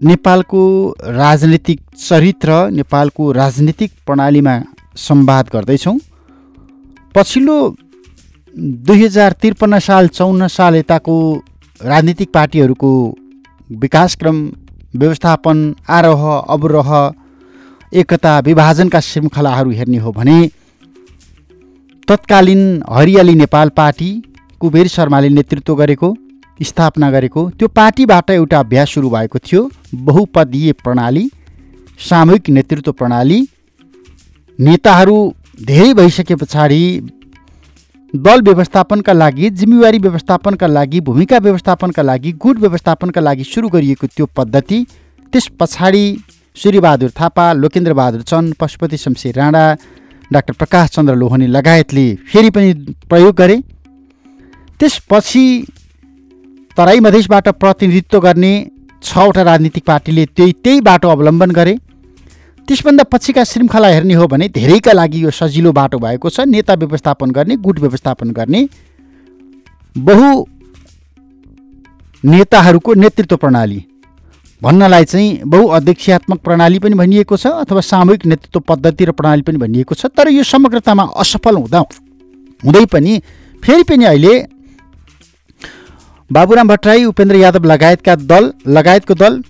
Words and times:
नेपालको 0.00 0.62
राजनीतिक 1.02 1.80
चरित्र 1.98 2.50
नेपालको 2.70 3.30
राजनीतिक 3.32 3.90
प्रणालीमा 4.06 4.54
संवाद 4.96 5.48
गर्दैछौँ। 5.52 5.98
पछिल्लो 7.14 7.56
दुई 8.86 9.04
हजार 9.04 9.32
त्रिपन्न 9.40 9.78
साल 9.78 10.08
चौन्न 10.08 10.46
साल 10.48 10.76
यताको 10.76 11.16
राजनीतिक 11.80 12.30
पार्टीहरूको 12.34 12.92
विकासक्रम 13.70 14.38
व्यवस्थापन 14.94 15.58
आरोह 15.88 16.22
अवरोह 16.36 16.90
एकता 17.92 18.38
विभाजनका 18.46 19.00
श्रृङ्खलाहरू 19.00 19.70
हेर्ने 19.70 19.98
हो 19.98 20.12
भने 20.12 20.38
तत्कालीन 22.08 22.62
हरियाली 22.90 23.34
नेपाल 23.34 23.68
पार्टी 23.76 24.10
कुबेर 24.60 24.88
शर्माले 24.88 25.28
नेतृत्व 25.30 25.74
गरेको 25.74 26.14
स्थापना 26.60 27.10
गरेको 27.10 27.48
त्यो 27.50 27.68
पार्टीबाट 27.70 28.30
एउटा 28.30 28.58
अभ्यास 28.58 28.94
सुरु 28.94 29.10
भएको 29.10 29.38
थियो 29.40 29.68
बहुपदीय 29.94 30.72
प्रणाली 30.84 31.28
सामूहिक 32.00 32.48
नेतृत्व 32.50 32.92
प्रणाली। 32.92 33.40
नेताहरू 34.58 35.16
धेरै 35.60 35.92
भइसके 35.94 36.34
पछाडि 36.34 36.82
दल 38.14 38.40
व्यवस्थापनका 38.42 39.12
लागि 39.12 39.50
जिम्मेवारी 39.50 39.98
व्यवस्थापनका 39.98 40.66
लागि 40.66 41.00
भूमिका 41.00 41.38
व्यवस्थापनका 41.38 42.02
लागि 42.02 42.32
गुट 42.42 42.58
व्यवस्थापनका 42.58 43.20
लागि 43.20 43.44
सुरु 43.44 43.68
गरिएको 43.68 44.06
त्यो 44.06 44.26
पद्धति 44.36 44.84
त्यस 45.32 45.48
पछाडि 45.60 46.04
सूर्यबहादुर 46.56 47.10
थापा 47.20 47.52
लोकेन्द्र 47.52 47.94
बहादुर 47.94 48.22
चन्द 48.22 48.54
पशुपति 48.60 48.96
शमशेर 48.96 49.34
राणा 49.34 49.64
डाक्टर 50.30 50.52
प्रकाश 50.52 50.90
चन्द्र 50.90 51.14
लोहनी 51.14 51.46
लगायतले 51.46 52.06
फेरि 52.32 52.50
पनि 52.50 52.72
प्रयोग 53.10 53.34
गरे। 53.36 53.60
त्यसपछि 54.80 55.44
तराई 56.78 57.00
मधेसबाट 57.00 57.48
प्रतिनिधित्व 57.58 58.18
गर्ने 58.20 58.50
छवटा 59.02 59.42
राजनीतिक 59.42 59.84
पार्टीले 59.84 60.24
त्यही 60.26 60.52
त्यही 60.64 60.80
बाटो 60.80 61.08
अवलम्बन 61.08 61.50
गरे। 61.50 61.74
त्यसभन्दा 62.68 63.04
पछिका 63.12 63.44
श्रृङ्खला 63.44 63.88
हेर्ने 63.88 64.14
हो 64.14 64.26
भने 64.26 64.48
धेरैका 64.48 64.92
लागि 64.92 65.22
यो 65.24 65.30
सजिलो 65.30 65.72
बाटो 65.72 65.98
भएको 65.98 66.30
छ। 66.30 66.40
नेता 66.46 66.74
व्यवस्थापन 66.74 67.30
गर्ने 67.30 67.56
गुट 67.58 67.78
व्यवस्थापन 67.80 68.30
गर्ने 68.30 68.60
बहु 69.96 70.26
नेताहरूको 72.22 72.94
नेतृत्व 72.94 73.36
प्रणाली। 73.36 73.80
भन्नलाई 74.62 75.04
चाहिँ 75.04 75.42
बहुअध्यक्षात्मक 75.46 76.38
प्रणाली 76.44 76.78
पनि 76.78 76.94
भनिएको 76.94 77.36
छ 77.36 77.46
अथवा 77.58 77.80
सामूहिक 77.82 78.26
नेतृत्व 78.26 78.60
पद्धति 78.68 79.04
र 79.04 79.12
प्रणाली 79.18 79.42
पनि 79.42 79.58
भनिएको 79.58 79.94
छ। 79.94 80.06
तर 80.14 80.30
यो 80.30 80.42
समग्रतामा 80.44 81.08
असफल 81.16 81.56
हुँदा 81.56 81.78
हुँदै 82.62 82.84
पनि 82.86 83.18
फेरि 83.62 83.82
पनि 83.82 84.04
अहिले 84.04 84.34
बाबुराम 86.30 86.68
भट्टराई 86.68 87.04
उपेन्द्र 87.04 87.36
यादव 87.36 87.64
लगायतका 87.64 88.14
दल 88.30 88.50
लगायतको 88.68 89.14
दल 89.14 89.40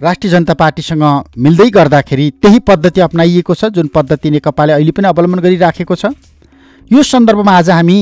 राष्ट्रिय 0.00 0.30
जनता 0.32 0.54
पार्टीसँग 0.54 1.02
मिल्दै 1.38 1.68
गर्दाखेरि 1.70 2.30
त्यही 2.42 2.58
पद्धति 2.68 3.00
अप्नाइएको 3.00 3.54
छ 3.54 3.70
जुन 3.74 3.88
पद्धति 3.94 4.30
नेकपाले 4.30 4.72
अहिले 4.72 4.92
पनि 4.94 5.08
अवलम्बन 5.08 5.40
गरिराखेको 5.40 5.94
छ। 5.94 6.12
यो 6.90 7.02
सन्दर्भमा 7.02 7.56
आज 7.58 7.70
हामी 7.70 7.98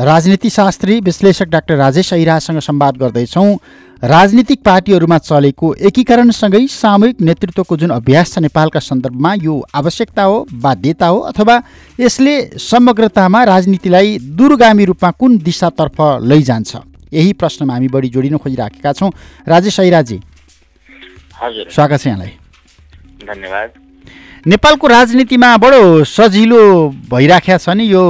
राजनीति 0.00 0.50
शास्त्री 0.50 1.00
विश्लेषक 1.00 1.48
डाक्टर 1.48 1.76
राजेश 1.76 2.12
ऐरासँग 2.12 2.60
संवाद 2.60 2.96
गर्दैछौँ। 2.96 3.56
राजनीतिक 4.02 4.62
पार्टीहरूमा 4.64 5.18
चलेको 5.24 5.74
एकीकरणसँगै 5.80 6.66
सामूहिक 6.68 7.20
नेतृत्वको 7.22 7.76
जुन 7.76 7.90
अभ्यास 7.92 8.34
छ 8.34 8.38
नेपालका 8.44 8.80
सन्दर्भमा 8.84 9.34
यो 9.42 9.60
आवश्यकता 9.74 10.22
हो 10.22 10.46
बाध्यता 10.62 11.06
हो 11.06 11.18
अथवा 11.32 11.62
यसले 12.00 12.40
समग्रतामा 12.62 13.44
राजनीतिलाई 13.44 14.18
दूरगामी 14.18 14.84
रूपमा 14.84 15.10
कुन 15.10 15.38
दिशातर्फ 15.40 15.96
लैजान्छ? 16.22 16.76
यही 17.14 17.32
प्रश्नमा 17.38 17.72
हामी 17.72 17.88
बढी 17.88 18.08
जोडिन 18.10 18.36
खोजिराखेका 18.36 18.92
छौँ। 18.92 19.10
राजेश 19.48 19.80
ऐराजी 19.80 20.20
हजुर। 21.42 21.66
स्वागत 21.70 22.00
छ 22.00 22.06
यहाँलाई। 22.06 22.32
धन्यवाद। 23.24 23.68
नेपालको 24.46 24.86
राजनीतिमा 24.88 25.56
बडो 25.56 25.82
सजिलो 26.04 26.62
भइराखेको 27.10 27.58
छ 27.58 27.68
नि 27.74 27.84
यो 27.86 28.04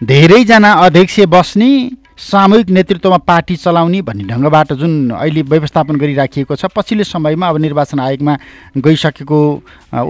धेरैजना 0.00 0.72
अध्यक्ष 0.86 1.20
बस्ने 1.28 1.70
सामूहिक 2.18 2.68
नेतृत्वमा 2.70 3.16
पार्टी 3.26 3.56
चलाउने 3.56 4.00
भन्ने 4.02 4.24
ढङ्गबाट 4.24 4.72
जुन 4.78 4.92
अहिले 5.10 5.42
व्यवस्थापन 5.42 5.96
गरिराखिएको 5.96 6.54
छ 6.54 6.66
पछिल्लो 6.74 7.04
समयमा 7.04 7.48
अब 7.48 7.56
निर्वाचन 7.58 8.00
आयोगमा 8.00 8.34
गइसकेको 8.78 9.38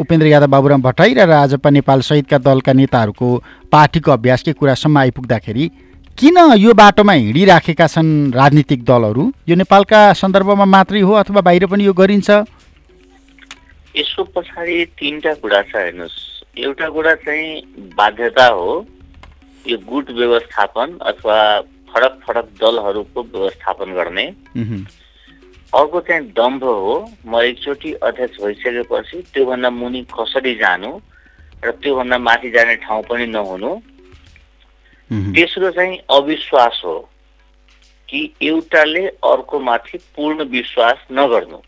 उपेन्द्र 0.00 0.26
यादव 0.26 0.50
बाबुराम 0.52 0.82
भट्टराई 0.82 1.14
र 1.14 1.26
राजपा 1.28 1.70
नेपाल 1.70 2.00
सहितका 2.00 2.38
दलका 2.40 2.72
नेताहरूको 2.72 3.28
पार्टीको 3.72 4.10
अभ्यासकै 4.12 4.52
कुरासम्म 4.52 4.98
आइपुग्दाखेरि 4.98 5.70
किन 6.22 6.38
यो 6.54 6.72
बाटोमा 6.78 7.12
हिँडिराखेका 7.12 7.86
छन् 7.90 8.30
राजनीतिक 8.30 8.84
दलहरू? 8.86 9.24
यो 9.50 9.54
नेपालका 9.58 10.00
सन्दर्भमा 10.14 10.64
मात्रै 10.64 11.00
हो 11.02 11.12
अथवा 11.18 11.40
बाहिर 11.42 11.66
पनि 11.66 11.82
यो 11.84 11.92
गरिन्छ? 11.98 12.30
यसको 13.98 14.22
पछाडि 14.30 14.76
तिनवटा 14.94 15.32
कुरा 15.42 15.62
छ 15.66 15.74
हेर्नुहोस्। 15.74 16.18
एउटा 16.62 16.88
कुरा 16.94 17.14
चाहिँ 17.26 17.90
बाध्यता 17.98 18.46
हो 18.54 18.86
यो 19.66 19.78
गुट 19.82 20.10
व्यवस्थापन 20.14 20.98
अथवा 21.10 21.38
फरक 21.90 22.18
फरक 22.22 22.46
दलहरूको 22.62 23.22
व्यवस्थापन 23.34 23.88
गर्ने। 23.98 24.26
अर्को 25.74 26.00
चाहिँ 26.06 26.22
दम्भ 26.38 26.62
हो 26.64 26.98
म 27.26 27.42
एकचोटि 27.50 27.92
अध्यक्ष 27.98 28.42
भइसकेपछि 28.46 29.26
त्योभन्दा 29.34 29.70
मुनि 29.74 30.06
कसरी 30.14 30.54
जानु 30.62 30.98
र 31.66 31.70
त्योभन्दा 31.82 32.18
माथि 32.18 32.50
जाने 32.54 32.74
ठाउँ 32.86 33.02
पनि 33.10 33.26
नहुनु। 33.26 33.80
तेस्रो 35.10 35.70
चाहिँ 35.70 35.98
अविश्वास 36.10 36.80
हो 36.84 36.98
कि 38.08 38.20
एउटाले 38.42 39.06
अर्कोमाथि 39.08 39.98
पूर्ण 40.16 40.44
विश्वास 40.44 40.98
नगर्नु। 41.12 41.58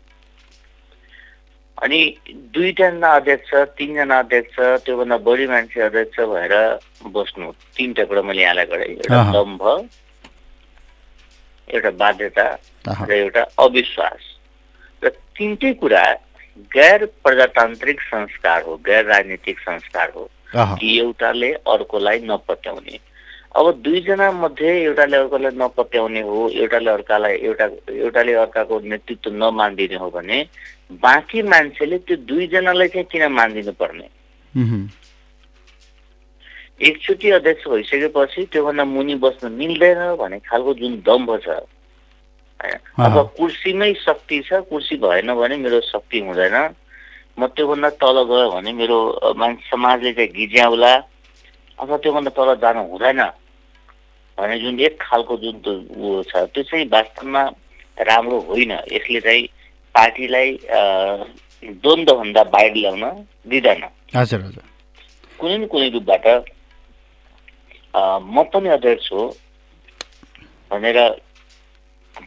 अनि 1.83 2.01
दुईजना 2.55 3.11
अध्यक्ष 3.15 3.53
तिनजना 3.77 4.19
अध्यक्ष 4.19 4.55
त्योभन्दा 4.85 5.17
बढी 5.17 5.47
मान्छे 5.47 5.81
अध्यक्ष 5.81 6.19
भएर 6.19 6.53
बस्नु। 7.11 7.51
तिनवटा 7.77 8.03
कुरा 8.03 8.21
मैले 8.21 8.41
यहाँलाई 8.41 8.65
गरेँ। 8.65 8.87
एउटा। 8.87 9.31
दम्भ 9.31 9.63
एउटा 11.67 11.91
बाध्यता 11.91 12.47
र 12.87 13.11
एउटा 13.11 13.41
अविश्वास। 13.59 14.21
र 15.03 15.09
तिनटै 15.09 15.73
कुरा 15.73 16.03
गैर 16.71 17.05
प्रजातान्त्रिक 17.23 18.01
संस्कार 18.01 18.61
हो 18.63 18.75
गैर 18.85 19.05
राजनीतिक 19.05 19.59
संस्कार 19.59 20.11
हो 20.15 20.29
कि 20.55 20.97
एउटाले 20.99 21.51
अर्कोलाई 21.53 22.19
नपत्याउने। 22.23 22.99
अब 23.55 23.71
दुईजना 23.81 24.31
मध्ये 24.31 24.69
एउटाले 24.83 25.17
अर्कोलाई 25.17 25.51
नपत्याउने 25.55 26.21
हो 26.27 26.49
एउटाले 26.59 26.89
अर्कालाई 26.91 27.35
एउटा 27.47 27.65
एउटाले 27.87 28.33
अर्काको 28.43 28.79
नेतृत्व 28.91 29.31
नमानिदिने 29.31 29.95
हो 29.95 30.09
भने 30.11 30.37
बाँकी 30.99 31.41
मान्छेले 31.41 31.97
त्यो 32.03 32.15
दुईजनालाई 32.27 32.87
चाहिँ 32.87 33.07
किन 33.11 33.23
मानिदिनु 33.31 33.71
पर्ने? 33.79 34.07
एकचोटि 36.83 37.29
अध्यक्ष 37.31 37.67
भइसकेपछि 37.67 38.43
त्योभन्दा 38.51 38.83
मुनि 38.85 39.15
बस्न 39.23 39.51
मिल्दैन 39.55 40.03
भन्ने 40.19 40.39
खालको 40.43 40.73
जुन 40.75 40.99
दम्भ 41.07 41.31
छ? 41.45 41.47
अथवा 42.99 43.23
कुर्सीमै 43.39 43.93
शक्ति 44.03 44.39
छ 44.47 44.59
कुर्सी 44.67 44.95
भएन 44.99 45.33
भने 45.33 45.55
मेरो 45.63 45.79
शक्ति 45.95 46.19
हुँदैन। 46.27 46.57
म 47.39 47.47
त्योभन्दा 47.55 47.89
तल 48.03 48.17
गयो 48.27 48.51
भने 48.51 48.71
मेरो 48.73 48.99
मान्छे 49.39 49.69
समाजले 49.71 50.11
चाहिँ 50.13 50.31
गिज्याउला 50.35 50.93
अथवा 51.79 51.97
त्योभन्दा 52.03 52.31
तल 52.35 52.55
जानु 52.59 52.83
हुँदैन। 52.91 53.21
भने 54.37 54.59
जुन 54.59 54.79
एक 54.79 54.97
खालको 55.01 55.37
जुन 55.43 55.55
उयो 55.65 56.23
छ 56.29 56.43
त्यो 56.53 56.63
चाहिँ 56.63 56.85
वास्तवमा 56.91 57.43
राम्रो 57.99 58.39
होइन। 58.49 58.71
यसले 58.91 59.19
चाहिँ 59.21 59.47
पार्टीलाई 59.95 60.49
द्वन्द्वभन्दा 61.63 62.43
बाहिर 62.55 62.73
ल्याउन 62.75 63.03
दिँदैन। 63.47 63.83
हजुर 64.15 64.41
हजुर। 64.41 64.63
कुनै 65.39 65.57
न 65.57 65.65
कुनै 65.71 65.89
रूपबाट 65.95 66.25
म 67.95 68.43
पनि 68.53 68.69
अध्यक्ष 68.69 69.11
हो 69.11 69.23
भनेर 70.71 70.99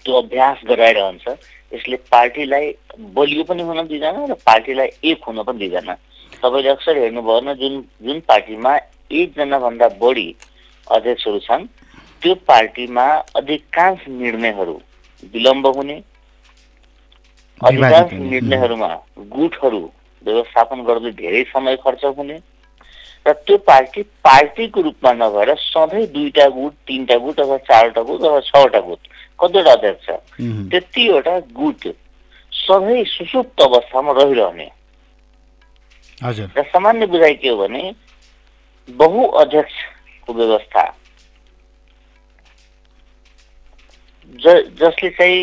त्यो 0.05 0.15
अभ्यास 0.17 0.59
गराइरहन्छ। 0.69 1.27
यसले 1.73 1.97
पार्टीलाई 2.09 2.67
बलियो 3.15 3.45
पनि 3.45 3.63
हुन 3.63 3.87
दिँदैन 3.87 4.17
र 4.31 4.35
पार्टीलाई 4.49 4.89
एक 5.05 5.25
हुन 5.29 5.43
पनि 5.45 5.59
दिँदैन। 5.59 5.93
तपाईँले 6.41 6.69
अक्सर 6.71 6.97
हेर्नुभयो 6.97 7.41
भने 7.41 7.55
जुन 7.61 7.75
जुन 8.01 8.21
पार्टीमा 8.29 8.73
एकजनाभन्दा 9.11 9.89
बढी 10.01 10.29
अध्यक्षहरू 10.87 11.39
छन् 11.47 11.67
त्यो 12.23 12.35
पार्टीमा 12.49 13.07
अधिकांश 13.37 13.99
निर्णयहरू 14.09 14.79
विलम्ब 15.33 15.67
हुने 15.77 16.01
अधिकांश। 17.61 18.13
निर्णयहरूमा 18.13 18.89
गुटहरू 19.31 19.81
व्यवस्थापन 20.27 20.83
गर्दै 20.85 21.11
धेरै 21.19 21.43
समय 21.53 21.77
खर्च 21.85 22.05
हुने 22.17 22.39
र 23.27 23.33
त्यो 23.47 23.57
पार्टी 23.67 24.03
पार्टीको 24.25 24.83
रूपमा 24.83 25.13
नभएर 25.13 25.55
सधैँ 25.59 26.07
दुईटा 26.13 26.49
गुट 26.49 26.73
तिनवटा 26.89 27.17
गुट 27.19 27.41
अथवा 27.41 27.57
चारवटा 27.69 28.03
गुट 28.03 28.21
अथवा 28.21 28.41
छवटा 28.41 28.81
गुट 28.81 29.01
कतिवटा 29.39 29.73
अध्यक्ष। 29.73 30.11
त्यतिवटा 30.71 31.39
गुट 31.55 31.89
सधैँ 32.53 33.05
सुसुप्त 33.07 33.63
अवस्थामा 33.63 34.13
रहिरहने 34.19 34.69
र 36.57 36.63
सामान्य 36.65 37.07
बुझाइ 37.07 37.35
के 37.35 37.49
हो 37.49 37.57
भने 37.57 37.83
बहु 38.89 39.27
अध्यक्षको 39.43 40.35
व्यवस्था 40.35 40.83
ज 44.29 44.55
जसले 44.81 45.11
चाहिँ 45.11 45.39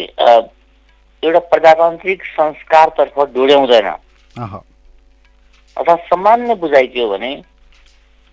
एउटा 1.23 1.39
प्रजातान्त्रिक 1.51 2.23
संस्कारतर्फ 2.25 3.19
डोर्याउँदैन। 3.33 3.87
अथवा 5.77 5.95
सामान्य 6.09 6.55
बुझाइ 6.55 6.87
के 6.87 7.01
हो 7.01 7.07
भने 7.09 7.31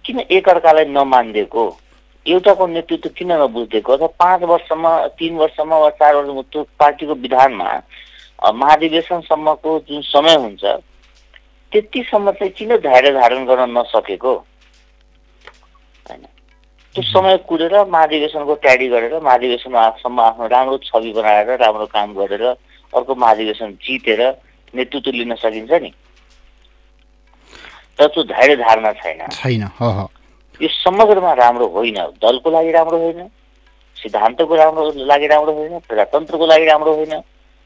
किन 0.05 0.19
एकअर्कालाई 0.21 0.85
नमानिदिएको? 0.85 1.65
एउटाको 2.27 2.67
नेतृत्व 2.67 3.09
किन 3.17 3.33
नबुझिदिएको? 3.33 3.93
अथवा 3.93 4.07
पाँच 4.19 4.43
वर्षमा 4.43 4.91
तिन 5.19 5.37
वर्षमा 5.37 5.79
वा 5.79 5.91
चार 5.91 6.15
वर्षमा 6.17 6.43
त्यो 6.53 6.63
पार्टीको 6.79 7.15
विधानमा 7.15 7.71
महाधिवेशनसम्मको 8.55 9.79
जुन 9.89 10.01
समय 10.03 10.35
हुन्छ 10.37 10.65
त्यतिसम्म 11.73 12.31
चाहिँ 12.31 12.53
किन 12.53 12.77
धैर्य 12.77 13.13
धारण 13.13 13.45
गर्न 13.47 13.79
नसकेको? 13.79 14.35
त्यो 16.95 17.03
समय 17.03 17.37
कुरेर 17.49 17.75
महाधिवेशनको 17.89 18.55
तयारी 18.55 18.89
गरेर 18.89 19.15
महाधिवेशनसम्म 19.21 20.21
आफ्नो 20.21 20.47
राम्रो 20.47 20.77
छवि 20.79 21.13
बनाएर 21.13 21.51
राम्रो 21.57 21.87
काम 21.87 22.13
गरेर 22.15 22.45
अर्को 22.93 23.15
महाधिवेशन 23.15 23.71
जितेर 23.81 24.21
नेतृत्व 24.75 25.11
लिन 25.11 25.35
सकिन्छ 25.35 25.73
नि। 25.73 25.93
तर 27.99 28.07
त्यो 28.07 28.23
धैर्य 28.25 28.57
धारणा 28.57 28.93
छैन। 28.93 29.21
छैन 29.33 29.63
ह 29.63 29.81
ह। 29.81 30.07
यो 30.61 30.69
समग्रमा 30.69 31.33
राम्रो 31.33 31.67
होइन 31.67 31.99
दलको 32.23 32.51
लागि 32.51 32.71
राम्रो 32.71 32.99
होइन 32.99 33.29
सिद्धान्तको 33.97 34.55
राम्रो 34.55 34.91
लागि 35.05 35.27
राम्रो 35.27 35.53
होइन 35.53 35.79
प्रजातन्त्रको 35.89 36.47
लागि 36.47 36.65
राम्रो 36.65 36.95
होइन 36.95 37.15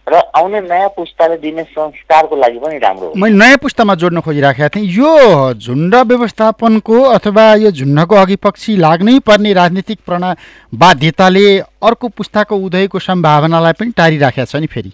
र 0.06 0.14
आउने 0.37 0.61
नयाँ 0.61 0.88
पुस्ताले 0.97 1.37
दिने 1.37 1.62
संस्कारको 1.64 2.37
लागि 2.37 2.58
पनि 2.58 2.79
राम्रो 2.79 3.06
हो। 3.06 3.14
मैले 3.17 3.37
नयाँ 3.37 3.56
पुस्तामा 3.58 3.94
जोड्न 3.94 4.20
खोजिराखेका 4.20 4.69
थिएँ। 4.69 4.87
यो 4.87 5.55
झुन्ड 5.55 5.94
व्यवस्थापनको 5.94 7.00
अथवा 7.05 7.55
यो 7.55 7.70
झुन्डको 7.70 8.14
अघि 8.14 8.37
पछि 8.38 8.76
लाग्नै 8.76 9.19
पर्ने 9.26 9.53
राजनीतिक 9.53 9.99
प्रणा 10.06 10.35
बाध्यताले 10.75 11.58
अर्को 11.58 12.08
पुस्ताको 12.08 12.56
उदयको 12.56 12.99
सम्भावनालाई 13.00 13.73
पनि 13.81 13.91
टारिराखेका 13.97 14.44
छ 14.44 14.56
नि 14.56 14.67
फेरि। 14.70 14.93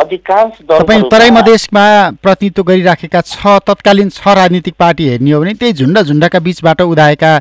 अधिकांश 0.00 0.62
तपाईँ 0.70 1.02
तराई 1.10 1.30
मधेसमा 1.30 1.84
प्रतिनिधित्व 2.22 2.62
गरिराखेका 2.62 3.20
छ 3.24 3.58
तत्कालीन 3.66 4.08
छ 4.10 4.22
राजनीतिक 4.28 4.74
पार्टी 4.78 5.08
हेर्ने 5.08 5.30
हो 5.30 5.40
भने 5.40 5.54
त्यही 5.58 5.72
झुन्ड 5.74 5.98
झुन्डका 6.00 6.38
बिचबाट 6.38 6.80
उदाएका 6.82 7.38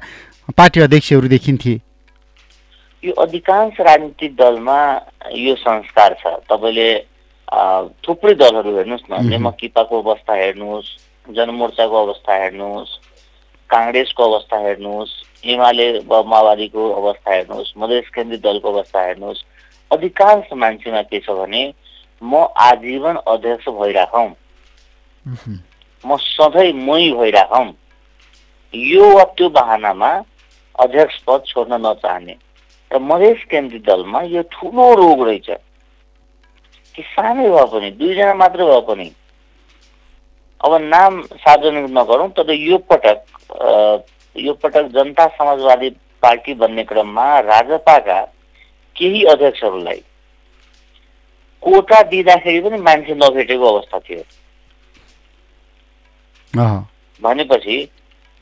पार्टी 0.57 0.80
अध्यक्षहरू 0.81 1.28
देखिन्थे। 1.30 1.74
यो 3.03 3.13
अधिकांश 3.21 3.79
राजनीतिक 3.81 4.35
दलमा 4.35 4.79
यो 5.35 5.55
संस्कार 5.59 6.13
छ। 6.19 6.27
तपाईँले 6.50 6.89
थुप्रै 8.03 8.33
दलहरू 8.33 8.75
हेर्नुहोस् 8.75 9.09
न। 9.11 9.13
नेमकिपाको 9.29 10.01
अवस्था 10.01 10.33
हेर्नुहोस् 10.35 10.89
जनमोर्चाको 11.27 11.97
अवस्था 12.05 12.33
हेर्नुहोस् 12.44 12.91
काङ्ग्रेसको 13.69 14.23
अवस्था 14.23 14.57
हेर्नुहोस् 14.59 15.13
एमाले 15.44 15.88
वा 16.07 16.21
माओवादीको 16.23 16.83
अवस्था 16.94 17.33
हेर्नुहोस् 17.33 17.73
मधेस 17.77 18.07
केन्द्रित 18.15 18.41
दलको 18.41 18.71
अवस्था 18.71 19.01
हेर्नुहोस् 19.05 19.44
अधिकांश 19.91 20.53
मान्छेमा 20.55 21.01
के 21.11 21.19
छ 21.19 21.29
भने 21.39 21.63
म 22.21 22.47
आजीवन 22.61 23.15
अध्यक्ष 23.27 23.67
भइराखौँ। 23.79 24.29
म 26.03 26.17
सधैँ 26.19 26.71
मै 26.73 27.11
भइराखौँ। 27.19 27.67
यो 28.73 29.03
वा 29.15 29.23
त्यो 29.35 29.50
बहानामा 29.50 30.11
अध्यक्ष 30.75 31.17
पद 31.27 31.44
छोड्न 31.47 31.85
नचाहने। 31.85 32.35
र 32.94 33.00
मधेस 33.01 33.44
केन्द्रित 33.50 33.84
दलमा 33.84 34.22
यो 34.30 34.42
ठुलो 34.51 34.94
रोग 34.95 35.28
रहेछ 35.28 35.50
कि 36.95 37.01
सानै 37.04 37.50
भए 37.50 37.66
पनि 37.72 37.90
दुईजना 37.94 38.34
मात्र 38.36 38.66
भए 38.66 38.81
पनि 38.88 39.12
अब 40.62 40.74
नाम 40.84 41.22
सार्वजनिक 41.36 41.90
नगरौँ 41.92 42.30
तर 42.38 42.51
यो 42.51 42.78
पटक 42.86 43.25
यो 44.36 44.54
पटक 44.56 44.86
जनता 44.94 45.28
समाजवादी 45.31 45.90
पार्टी 46.24 46.54
बन्ने 46.54 46.84
क्रममा 46.84 47.28
राजपाका 47.42 48.19
केही 48.96 49.24
अध्यक्षहरूलाई 49.25 50.04
कोटा 51.63 52.01
दिँदाखेरि 52.10 52.62
पनि 52.62 52.78
मान्छे 52.81 53.13
नभेटेको 53.16 53.66
अवस्था 53.68 54.00
थियो 54.00 54.24
भनेपछि 57.22 57.78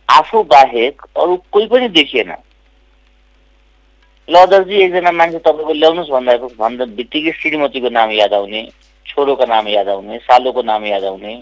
आफू 0.10 0.44
बाहेक 0.46 1.02
अरू 1.18 1.36
कोही 1.52 1.68
पनि 1.68 1.88
देखिएन 1.92 2.32
ल 4.32 4.36
अध्यक्षजी 4.38 4.76
एकजना 4.82 5.12
मान्छे 5.12 5.40
तपाईँको 5.44 5.74
ल्याउनुहोस् 5.74 6.12
भन्दा 6.12 6.34
भन्दा 6.56 6.86
बित्तिकै 6.96 7.32
श्रीमतीको 7.36 7.90
नाम 7.92 8.12
याद 8.14 8.34
आउने 8.34 8.62
छोरोको 9.06 9.46
नाम 9.46 9.68
याद 9.68 9.88
आउने 9.90 10.18
सालोको 10.24 10.62
नाम 10.64 10.86
याद 10.86 11.04
आउने। 11.06 11.34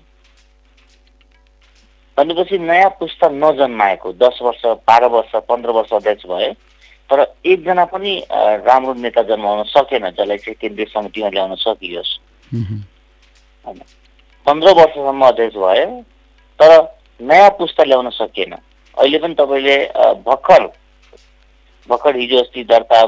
भनेपछि 2.17 2.57
नयाँ 2.59 2.89
पुस्ता 2.99 3.29
नजन्माएको 3.29 4.13
दस 4.17 4.39
वर्ष 4.41 4.65
बाह्र 4.89 5.05
वर्ष 5.13 5.35
पन्ध्र 5.49 5.71
वर्ष 5.71 5.93
अध्यक्ष 5.93 6.25
भए 6.25 6.49
तर 7.09 7.19
एकजना 7.45 7.85
पनि 7.85 8.11
राम्रो 8.65 8.93
नेता 8.95 9.21
जन्माउन 9.29 9.63
सकेन 9.69 10.09
जसलाई 10.09 10.37
चाहिँ 10.39 10.55
केन्द्रीय 10.61 10.87
समितिमा 10.89 11.29
ल्याउन 11.29 11.55
सकियोस्। 11.57 12.11
उहुँ। 12.51 12.79
पन्ध्र 14.47 14.69
वर्षसम्म 14.73 15.25
अध्यक्ष 15.27 15.55
भए 15.57 15.85
तर 16.59 16.71
नयाँ 17.19 17.49
पुस्ता 17.57 17.83
ल्याउन 17.83 18.09
सकिएन 18.17 18.53
अहिले 18.53 19.17
पनि 19.19 19.33
तपाईँले 19.35 19.77
भर्खर 20.25 20.65
भर्खर 21.89 22.15
हिजो 22.15 22.37
अस्ति 22.39 22.63
दर्ता 22.69 22.99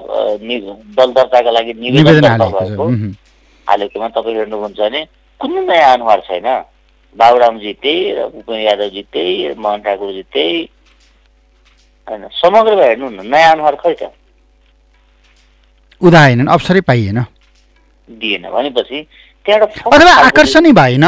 दल 0.97 1.09
दर्ताका 1.13 1.51
लागि 1.51 1.73
निवेदन 1.73 2.27
भएको। 2.41 2.85
हालेकोमा 3.67 4.07
तपाईँ 4.15 4.35
हेर्नुहुन्छ 4.35 4.79
भने 4.79 5.01
कुनै 5.39 5.61
नयाँ 5.69 5.93
अनुहार 5.93 6.19
छैन? 6.27 6.47
बाबुरामजी 7.15 7.71
त्यही 7.83 8.11
र 8.15 8.19
भूपेन 8.33 8.59
यादवजी 8.61 9.01
त्यही 9.13 9.33
मोहन 9.59 9.79
ठाकुरजी 9.83 10.23
त्यही 10.33 10.59
होइन 12.07 12.23
समग्रमा 12.41 12.83
हेर्नु 12.83 13.09
न 13.09 13.19
नयाँ 13.27 13.51
अनुहार 13.51 13.75
खै 13.83 13.93
त 13.99 14.11
उदाएनन् 16.01 16.49
अवसरै 16.49 16.81
पाइएन। 16.81 17.19
दिएन 18.09 18.43
भनेपछि 18.49 18.97
त्यहाँबाट 19.45 19.69
अथवा 19.77 19.97
खालको 19.99 20.27
आकर्षणै 20.27 20.71
भएन? 20.71 21.05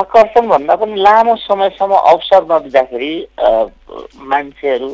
आकर्षण 0.00 0.44
भन्दा 0.48 0.74
पनि 0.80 0.94
लामो 1.04 1.34
समयसम्म 1.44 1.92
अवसर 1.92 2.42
नदिँदाखेरि 2.50 3.12
मान्छेहरू 4.32 4.88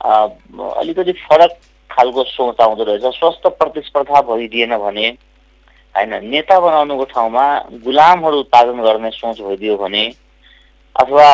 अलिकति 0.00 1.12
फरक 1.24 1.56
खालको 1.90 2.22
सोच 2.26 2.60
आउँदो 2.60 2.84
रहेछ। 2.84 3.14
स्वस्थ 3.14 3.46
प्रतिस्पर्धा 3.58 4.20
भइदिएन 4.22 4.76
भने 4.78 5.08
होइन 5.94 6.12
नेता 6.24 6.58
बनाउनुको 6.60 7.04
ठाउँमा 7.12 7.44
गुलामहरू 7.84 8.38
उत्पादन 8.40 8.82
गर्ने 8.82 9.10
सोच 9.10 9.40
भइदियो 9.40 9.76
भने 9.76 10.04
अथवा 10.96 11.26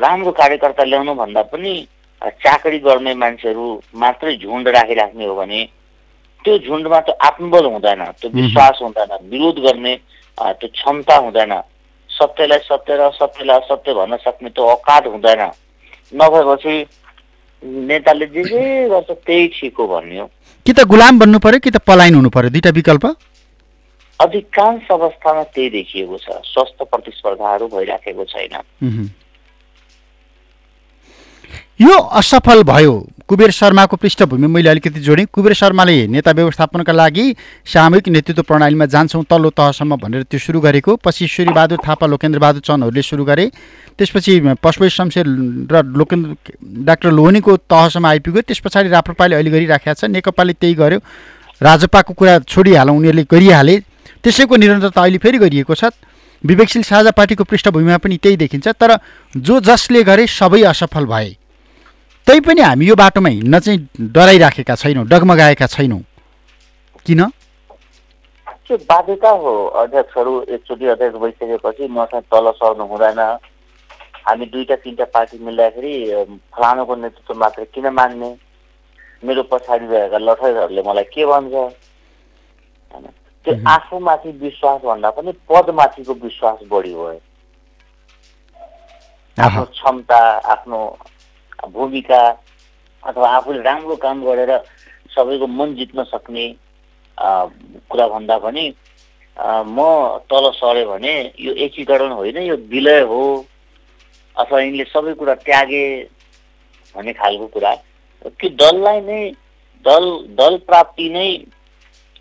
राम्रो 0.00 0.32
कार्यकर्ता 0.32 0.84
ल्याउनु 0.84 1.14
भन्दा 1.14 1.42
पनि 1.52 1.74
चाकरी 2.22 2.78
गर्ने 2.80 3.14
मान्छेहरू 3.14 3.64
मात्रै 3.94 4.36
झुन्ड 4.36 4.68
राखिराख्ने 4.76 5.24
हो 5.26 5.34
भने 5.34 5.60
त्यो 6.44 6.58
झुन्डमा 6.58 7.00
त्यो 7.00 7.14
आत्मबल 7.26 7.64
हुँदैन 7.64 8.04
त्यो। 8.20 8.30
विश्वास 8.30 8.78
हुँदैन 8.82 9.12
विरोध 9.30 9.58
गर्ने 9.64 9.94
त्यो 10.38 10.68
क्षमता 10.68 11.16
हुँदैन। 11.16 11.52
सत्यलाई 12.10 12.58
सत्य 12.60 12.96
र 12.96 13.00
असत्यलाई 13.02 13.58
असत्य 13.58 13.92
भन्न 13.94 14.16
सक्ने 14.24 14.48
त्यो 14.48 14.64
औकात 14.64 15.06
हुँदैन। 15.06 15.42
नभएपछि 16.14 16.74
नेताले 17.64 18.26
जे 18.26 18.44
जे 18.44 18.88
गर्छ 18.88 19.10
त्यही 19.10 19.46
ठिक 19.48 19.74
हो 19.78 19.86
भन्ने 19.86 20.18
हो। 20.20 20.30
कि 20.66 20.72
त 20.72 20.80
गुलाम 20.84 21.18
बन्नु 21.18 21.38
पर्यो 21.38 21.60
कि 21.60 21.70
त 21.70 21.76
पलायन 21.76 22.14
हुनु 22.14 22.30
पर्यो? 22.30 22.50
दुईटा 22.50 22.70
विकल्प? 22.70 23.06
अधिकांश 24.20 24.82
अवस्थामा 24.90 25.42
त्यही 25.42 25.70
देखिएको 25.70 26.18
छ। 26.18 26.28
स्वस्थ 26.44 26.82
प्रतिस्पर्धाहरू 26.82 27.66
भइराखेको 27.68 28.24
छैन। 28.24 29.10
यो 31.80 31.98
असफल 31.98 32.62
भयो। 32.62 32.94
कुबेर 33.28 33.50
शर्माको 33.50 33.96
पृष्ठभूमि 33.96 34.46
मैले 34.46 34.68
अलिकति 34.68 35.00
जोडेँ। 35.00 35.24
कुबेर 35.32 35.52
शर्माले 35.54 36.06
नेता 36.12 36.30
व्यवस्थापनका 36.30 36.92
लागि 36.92 37.24
सामूहिक 37.64 38.08
नेतृत्व 38.08 38.42
प्रणालीमा 38.42 38.86
जान्छौँ 38.86 39.24
तल्लो 39.24 39.50
तहसम्म 39.50 39.96
भनेर 39.96 40.22
त्यो 40.28 40.38
सुरु 40.38 40.60
गरेको। 40.60 40.96
पछि 41.00 41.24
ईश्वरीबहादुर 41.24 41.78
थापा 41.80 42.06
लोकेन्द्रबहादुर 42.06 42.60
चन्दहरूले 42.60 43.02
सुरु 43.02 43.24
गरे। 43.24 43.46
त्यसपछि 43.96 44.32
पशुपति 44.60 44.90
शमशेर 44.90 45.24
र 45.72 45.82
लोकेन्द्र 45.96 46.36
डाक्टर 46.84 47.10
लोहनीको 47.10 47.56
तहसम्म 47.64 48.06
आइपुग्यो। 48.06 48.42
त्यस 48.44 48.60
पछाडि 48.60 48.88
राप्रपाले 48.92 49.34
अहिले 49.36 49.50
गरिराखेका 49.50 49.94
छ 49.94 50.04
नेकपाले 50.12 50.52
त्यही 50.60 50.74
गर्यो। 50.76 51.00
राजपाको 51.64 52.12
कुरा 52.12 52.38
छोडिहालौँ 52.44 52.96
उनीहरूले 52.96 53.24
गरिहाले। 53.24 53.74
त्यसैको 54.20 54.56
निरन्तरता 54.56 55.00
अहिले 55.00 55.18
फेरि 55.24 55.38
गरिएको 55.40 55.72
छ। 55.72 55.96
विवेकशील 56.44 56.82
साझा 56.84 57.10
पार्टीको 57.16 57.44
पृष्ठभूमिमा 57.48 57.96
पनि 58.04 58.16
त्यही 58.20 58.36
देखिन्छ। 58.36 58.68
तर 58.76 59.00
जो 59.32 59.60
जसले 59.64 60.02
गरे 60.04 60.26
सबै 60.28 60.60
असफल 60.68 61.08
भए। 61.08 61.30
तैपनि 62.26 62.60
हामी 62.62 62.86
यो 62.86 62.94
बाटोमा 62.96 63.28
हिँड्न 63.28 63.58
चाहिँ 63.60 64.08
डराइराखेका 64.12 64.74
छैनौँ 64.74 65.04
डगमगाएका 65.06 65.66
छैनौँ। 65.66 66.00
किन? 67.06 67.20
त्यो 68.66 68.76
बाध्यता 68.88 69.30
हो 69.30 69.52
अध्यक्षहरू 69.82 70.32
एकचोटि 70.48 70.86
अध्यक्ष 70.88 71.16
भइसकेपछि 71.20 71.88
मसँग 71.92 72.22
तल 72.32 72.50
सर्नु 72.56 72.84
हुँदैन। 72.88 73.20
हामी 74.24 74.46
दुईवटा 74.46 74.76
तिनवटा 74.80 75.04
पार्टी 75.14 75.38
मिल्दाखेरि 75.44 75.94
फलानुको 76.56 76.94
नेतृत्व 76.96 77.34
मात्रै 77.36 77.64
किन 77.74 77.86
मान्ने? 77.92 78.30
मेरो 79.22 79.42
पछाडि 79.52 79.86
रहेका 79.86 80.18
लठैहरूले 80.18 80.82
मलाई 80.82 81.04
के 81.12 81.26
भन्छ? 81.28 81.52
होइन। 81.52 83.06
त्यो 83.44 83.52
आफूमाथि 83.68 84.30
विश्वास 84.40 84.80
भन्दा 84.80 85.10
पनि 85.12 85.32
पदमाथिको 85.44 86.12
विश्वास 86.24 86.58
बढी 86.72 86.94
भयो। 86.94 87.20
आफ्नो 89.38 89.64
क्षमता 89.76 90.18
आफ्नो 90.54 90.80
भूमिका 91.72 92.20
अथवा 93.02 93.28
आफूले 93.36 93.62
राम्रो 93.62 93.96
काम 93.96 94.24
गरेर 94.24 94.52
सबैको 95.14 95.46
मन 95.46 95.74
जित्न 95.74 96.04
सक्ने 96.04 96.46
कुरा 97.90 98.06
भन्दा 98.08 98.38
पनि 98.38 98.66
म 99.68 99.78
तल 100.30 100.50
सरेँ 100.54 100.84
भने 100.86 101.14
यो 101.40 101.52
एकीकरण 101.66 102.12
होइन 102.12 102.38
यो 102.42 102.56
विलय 102.70 103.00
हो 103.10 103.22
अथवा 104.36 104.60
यिनले 104.60 104.84
सबै 104.84 105.14
कुरा 105.14 105.34
त्यागे 105.46 105.84
भन्ने 106.94 107.12
खालको 107.12 107.46
कुरा 107.46 107.74
त्यो 108.24 108.48
दललाई 108.60 109.00
नै 109.00 109.20
दल 109.84 110.04
दल 110.38 110.56
प्राप्ति 110.66 111.08
नै 111.10 111.28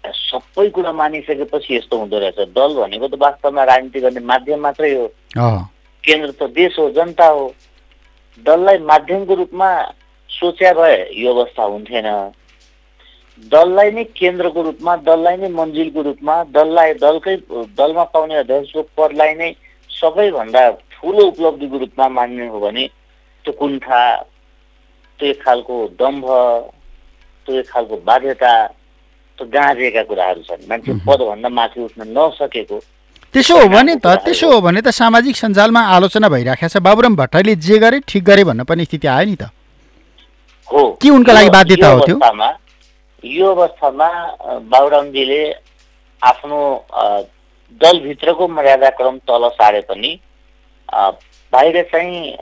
सबै 0.04 0.68
कुरा 0.70 0.92
मानिसकेपछि 0.92 1.76
यस्तो 1.76 1.98
हुँदो 1.98 2.20
रहेछ। 2.20 2.40
दल 2.56 2.74
भनेको 2.76 3.08
त 3.08 3.16
वास्तवमा 3.22 3.64
राजनीति 3.64 4.00
गर्ने 4.00 4.20
माध्यम 4.20 4.60
मात्रै 4.60 4.94
हो। 4.96 5.06
केन्द्र 6.04 6.32
त 6.32 6.50
देश 6.52 6.80
हो 6.80 6.90
जनता 6.92 7.28
हो। 7.28 7.46
दललाई 8.38 8.78
माध्यमको 8.92 9.36
रूपमा 9.36 9.70
सोच्या 10.30 10.74
भए 10.74 10.96
यो 11.16 11.34
अवस्था 11.34 11.64
हुन्थेन। 11.64 12.08
दललाई 13.52 13.92
नै 13.92 14.04
केन्द्रको 14.18 14.62
रूपमा 14.64 14.96
दललाई 15.06 15.38
नै 15.38 15.50
मन्जिलको 15.60 16.02
रूपमा 16.04 16.36
दललाई 16.54 16.94
दलकै 17.04 17.36
दलमा 17.78 18.04
पाउने 18.14 18.36
अध्यक्षको 18.36 18.82
पदलाई 18.98 19.34
नै 19.36 19.50
सबैभन्दा 19.90 20.62
ठुलो 20.92 21.26
उपलब्धिको 21.28 21.78
रूपमा 21.78 22.08
मान्ने 22.18 22.48
हो 22.48 22.60
भने 22.60 22.88
त्यो 23.46 23.54
कुण्ठा 23.60 24.02
त्यो 25.20 25.30
एक 25.30 25.42
खालको 25.44 25.76
दम्भ 26.00 26.26
त्यो 27.48 27.60
एक 27.60 27.68
खालको 27.70 27.96
बाध्यता 28.10 28.54
त्यो 29.38 29.46
गाँजेका 29.54 30.04
कुराहरू 30.10 30.42
छन्। 30.48 30.68
मान्छे 30.70 30.92
पदभन्दा 31.08 31.50
माथि 31.50 31.80
उठ्न 31.84 32.02
नसकेको 32.18 32.78
त्यसो 33.34 33.56
हो 33.60 33.68
भने 33.68 33.96
त 33.98 34.08
त्यसो 34.26 34.48
हो 34.52 34.60
भने 34.62 34.82
त 34.82 34.90
सामाजिक 34.94 35.36
सञ्जालमा 35.36 35.82
आलोचना 35.96 36.30
भइरहेको 36.30 36.68
छ। 36.68 36.78
बाबुराम 36.80 37.16
भट्टराईले 37.16 37.56
जे 37.58 37.78
गरे 37.80 38.00
ठिक 38.06 38.24
गरे 38.24 38.44
भन्न 38.46 38.64
पनि 38.64 38.86
स्थिति 38.86 39.08
आयो 39.08 39.26
नि 39.26 39.36
त। 39.36 39.50
हो। 40.70 40.82
के 41.02 41.10
उनका 41.10 41.34
लागि 41.34 41.50
बाध्यता 41.50 41.88
हो 41.88 42.00
त्यो? 42.06 42.18
यो 43.24 43.48
अवस्थामा 43.56 44.10
बाबुरामजीले 44.70 45.42
आफ्नो 46.22 46.60
दलभित्रको 47.82 48.48
मर्यादाक्रम 48.48 49.18
तल 49.26 49.50
सारे 49.58 49.82
पनि 49.90 50.12
बाहिर 51.54 51.82
चाहिँ 51.92 52.38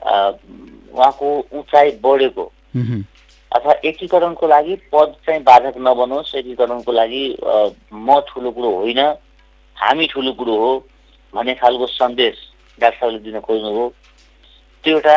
उहाँको 0.92 1.28
उचाइ 1.58 1.90
बढेको। 2.04 2.44
अथवा 3.52 3.72
एकीकरणको 3.84 4.46
लागि 4.46 4.74
पद 4.92 5.14
चाहिँ 5.26 5.42
बाधक 5.42 5.74
नबनोस् 5.80 6.34
एकीकरणको 6.36 6.92
लागि 6.92 7.24
म 7.92 8.20
ठुलो 8.28 8.50
कुरो 8.50 8.70
होइन। 8.76 9.00
हामी 9.82 10.06
ठुलो 10.12 10.32
कुरो 10.38 10.56
हो 10.56 10.72
भन्ने 11.34 11.54
खालको 11.60 11.86
सन्देश 11.86 12.36
डाक्टर 12.78 12.98
साहबले 12.98 13.18
दिन 13.18 13.40
खोज्नुभयो। 13.40 13.86
त्यो 14.84 14.96
एउटा 14.96 15.16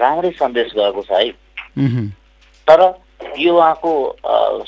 राम्रै 0.00 0.30
सन्देश 0.38 0.68
गएको 0.76 1.02
छ 1.02 1.10
है। 1.12 1.30
तर 2.66 2.80
यो 3.38 3.54
उहाँको 3.56 3.92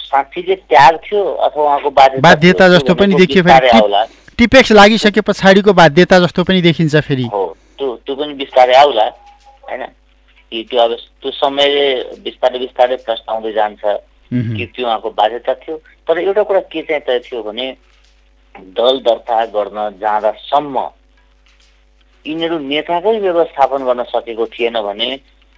साँच्चीले 0.00 0.54
त्याग 0.70 0.98
थियो 1.04 1.22
अथवा 1.46 1.62
उहाँको 1.64 1.90
बाध्यता 1.90 2.68
जस्तो 2.68 2.94
पनि 2.94 3.14
देखियो 3.14 3.42
टिपेक्स 4.38 4.72
लागिसके 4.72 5.20
पछाडिको 5.20 5.72
बाध्यता 5.72 6.18
जस्तो 6.26 6.44
पनि 6.44 6.60
देखिन्छ 6.62 6.96
फेरि। 7.06 7.26
हो 7.32 7.44
त्यो 7.78 7.94
त्यो 8.06 8.14
पनि 8.16 8.32
बिस्तारै 8.34 8.74
आउला 8.74 9.04
होइन? 9.70 9.82
कि 10.52 10.62
त्यो 10.70 10.80
अब 10.80 10.92
त्यो 11.22 11.30
समयले 11.30 11.86
बिस्तारै 12.24 12.58
बिस्तारै 12.58 12.96
प्रश्न 13.06 13.32
आउँदै 13.32 13.52
जान्छ 13.52 13.82
कि 14.56 14.66
त्यो 14.74 14.86
उहाँको 14.86 15.10
बाध्यता 15.10 15.54
थियो। 15.62 15.76
तर 16.06 16.18
एउटा 16.18 16.42
कुरा 16.42 16.60
के 16.72 16.82
चाहिँ 16.82 17.02
तय 17.06 17.18
थियो 17.26 17.42
भने 17.42 17.66
दल 18.54 18.98
दर्ता 19.00 19.44
गर्न 19.54 19.78
जाँदासम्म 20.00 20.78
यिनीहरू 22.26 22.58
नेताकै 22.60 23.18
व्यवस्थापन 23.20 23.84
गर्न 23.84 24.02
सकेको 24.08 24.46
थिएन 24.48 24.80
भने 24.82 25.08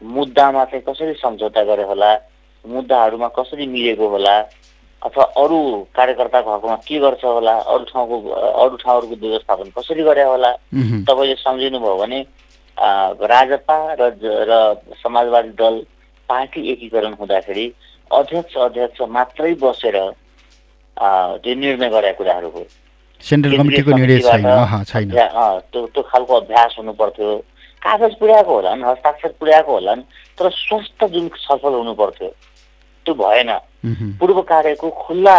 मुद्दामा 0.02 0.64
चाहिँ 0.64 0.82
कसरी 0.84 1.12
सम्झौता 1.16 1.62
गरे 1.64 1.82
होला 1.84 2.12
मुद्दाहरूमा 2.64 3.28
कसरी 3.36 3.66
मिलेको 3.66 4.08
होला 4.08 4.36
अथवा 5.02 5.24
अरू 5.36 5.58
कार्यकर्ताको 5.94 6.54
हकमा 6.54 6.76
के 6.88 6.98
गर्छ 6.98 7.24
होला 7.24 7.54
अरू 7.72 7.84
ठाउँको 7.84 8.16
अरू 8.30 8.76
ठाउँहरूको 8.76 9.16
व्यवस्थापन 9.26 9.70
कसरी 9.78 10.02
गरे 10.02 10.22
होला 10.24 10.52
तपाईँले 11.06 11.34
सम्झिनुभयो 11.36 11.96
भने 11.96 12.20
राजपा 13.26 13.76
र 14.00 14.10
र 14.50 14.52
समाजवादी 15.02 15.52
दल 15.60 15.80
पार्टी 16.28 16.68
एकीकरण 16.72 17.12
हुँदाखेरि 17.20 17.66
अध्यक्ष 18.10 18.56
अध्यक्ष 18.64 19.00
मात्रै 19.10 19.54
बसेर 19.62 19.98
त्यो 20.96 21.54
निर्णय 21.54 21.88
गरेका 21.88 22.12
कुराहरू 22.18 22.50
हो। 22.50 22.64
सेन्ट्रल 23.20 23.56
कमिटीको 23.56 23.90
निर्णय 23.96 24.18
छैन। 24.20 25.11
त्यो 25.73 25.87
त्यो 25.87 26.02
खालको 26.02 26.35
अभ्यास 26.40 26.75
हुनु 26.78 26.92
पर्थ्यो 26.92 27.37
कागज 27.82 28.14
पुर्याएको 28.20 28.54
होला 28.54 28.70
हस्ताक्षर 28.90 29.32
पुर्याएको 29.40 29.73
होला 29.73 29.94
तर 30.38 30.50
स्वस्थ 30.50 31.04
जुन 31.12 31.28
छलफल 31.37 31.75
हुनु 31.75 31.94
पर्थ्यो 31.94 32.28
त्यो 33.06 33.14
भएन। 33.14 33.50
पूर्व 34.18 34.40
कार्यको 34.42 34.90
खुल्ला 35.02 35.37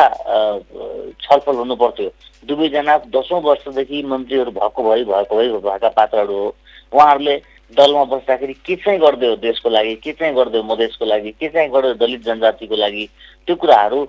छलफल 1.21 1.55
हुनु 1.55 1.75
पर्थ्यो 1.75 2.09
दुवैजना 2.47 2.97
दसौँ 3.13 3.41
वर्षदेखि 3.43 4.03
मन्त्रीहरू 4.07 4.51
भएको 4.51 4.83
भइ 4.89 5.03
भएको 5.03 5.37
भइ 5.37 5.49
भएका 5.67 5.89
पात्रहरू 5.97 6.33
हो। 6.33 6.55
उहाँहरूले 6.93 7.35
दलमा 7.73 8.03
बस्दाखेरि 8.11 8.53
के 8.65 8.75
चाहिँ 8.75 8.99
गरिदियो 8.99 9.35
देशको 9.43 9.69
लागि 9.69 9.95
के 10.03 10.11
चाहिँ 10.11 10.35
गरिदियो 10.35 10.63
मधेसको 10.63 11.05
लागि 11.05 11.31
के 11.39 11.47
चाहिँ 11.49 11.69
गरिदियो 11.71 11.99
दलित 12.05 12.21
जनजातिको 12.25 12.75
लागि 12.75 13.05
त्यो 13.47 13.55
कुराहरू 13.55 13.99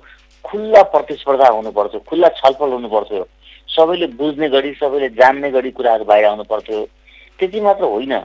खुल्ला 0.45 0.83
प्रतिस्पर्धा 0.95 1.49
हुनु 1.49 1.71
पर्थ्यो 1.75 2.01
खुल्ला 2.09 2.29
छलफल 2.39 2.71
हुनु 2.73 2.89
पर्थ्यो 2.89 3.27
सबैले 3.79 4.07
बुझ्ने 4.19 4.49
गरी 4.51 4.73
सबैले 4.75 5.09
जान्ने 5.15 5.51
गरी 5.51 5.71
कुराहरू 5.71 6.05
बाहिर 6.05 6.25
आउनु 6.27 6.45
पर्थ्यो। 6.51 6.87
त्यति 7.39 7.61
मात्र 7.61 7.85
होइन 7.87 8.19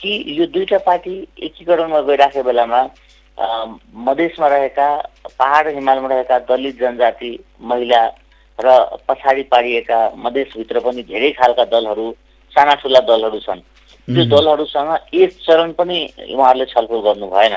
कि 0.00 0.10
यो 0.38 0.46
दुईवटा 0.46 0.78
पार्टी 0.84 1.14
एकीकरणमा 1.42 2.00
गइराखेको 2.08 2.42
बेलामा 2.44 2.80
मधेसमा 4.06 4.48
रहेका 4.48 4.88
पहाड 5.38 5.68
हिमालमा 5.74 6.08
रहेका 6.08 6.38
दलित 6.48 6.78
जनजाति 6.78 7.32
महिला 7.62 8.00
र 8.58 8.68
पछाडि 9.08 9.42
पारिएका 9.48 9.98
मधेसभित्र 10.18 10.80
पनि 10.80 11.02
धेरै 11.08 11.30
खालका 11.32 11.64
दलहरू 11.72 12.10
साना 12.52 12.74
ठुला 12.82 13.00
दलहरू 13.08 13.38
छन्। 13.40 13.60
त्यो 14.08 14.24
दलहरूसँग 14.28 14.90
एक 15.14 15.36
चरण 15.40 15.72
पनि 15.72 15.98
उहाँहरूले 16.28 16.66
छलफल 16.66 17.00
गर्नु 17.00 17.26
भएन। 17.26 17.56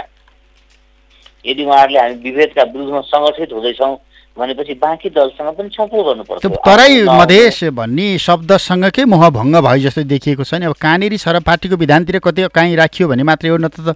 यदि 1.46 1.64
उहाँहरूले 1.66 2.00
हामी 2.00 2.16
विभेदका 2.24 2.64
विरुद्धमा 2.64 3.02
सङ्गठित 3.12 3.54
हुँदैछौँ 3.54 3.96
भनेपछि 4.38 4.74
बाँकी 4.82 5.10
दलसँग 5.14 5.50
पनि 5.58 5.70
छलफल 5.70 6.02
गर्नुपर्छ। 6.04 6.46
तराई 6.66 7.04
मधेस 7.06 7.64
भन्ने 7.70 8.18
शब्दसँगकै 8.18 9.06
मोहभङ्ग 9.06 9.56
भयो 9.62 9.82
जस्तो 9.86 10.04
देखिएको 10.10 10.44
छ 10.44 10.54
नि? 10.58 10.66
अब 10.66 10.74
कहाँनिर 10.74 11.18
सर 11.18 11.40
पार्टीको 11.46 11.76
विधानतिर 11.78 12.20
कतै 12.20 12.48
कहीँ 12.50 12.76
राखियो 12.76 13.08
भने 13.08 13.24
मात्रै 13.24 13.50
हो 13.50 13.58
न 13.58 13.68
त 13.70 13.96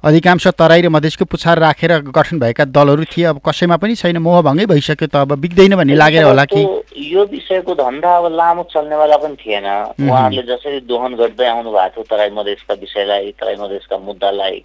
अधिकांश 0.00 0.46
तराई 0.56 0.80
र 0.80 0.88
मधेसको 0.88 1.24
पुछार 1.28 1.58
राखेर 1.60 1.92
गठन 2.08 2.38
भएका 2.40 2.64
दलहरू 2.72 3.04
थिए। 3.04 3.24
अब 3.32 3.40
कसैमा 3.44 3.76
पनि 3.76 3.94
छैन 4.00 4.16
मोहभङ्गै 4.16 4.66
भइसक्यो 4.72 5.08
त। 5.12 5.28
अब 5.28 5.36
बिग्दैन 5.36 5.76
भन्ने 5.76 5.96
लागेर 5.96 6.24
होला 6.24 6.44
कि? 6.48 6.60
यो 6.96 7.24
विषयको 7.28 7.74
धन्दा 7.76 8.16
अब 8.16 8.32
लामो 8.32 8.62
चल्नेवाला 8.72 9.16
पनि 9.16 9.36
थिएन। 9.36 9.66
उहाँहरूले 10.00 10.42
जसरी 10.48 10.80
दोहन 10.88 11.20
गर्दै 11.20 11.46
आउनु 11.52 11.68
भएको 11.68 12.00
थियो 12.00 12.04
तराई 12.08 12.30
मधेसका 12.32 12.74
विषयलाई 12.80 13.32
तराई 13.36 13.56
मधेसका 13.60 13.96
मुद्दालाई 14.00 14.58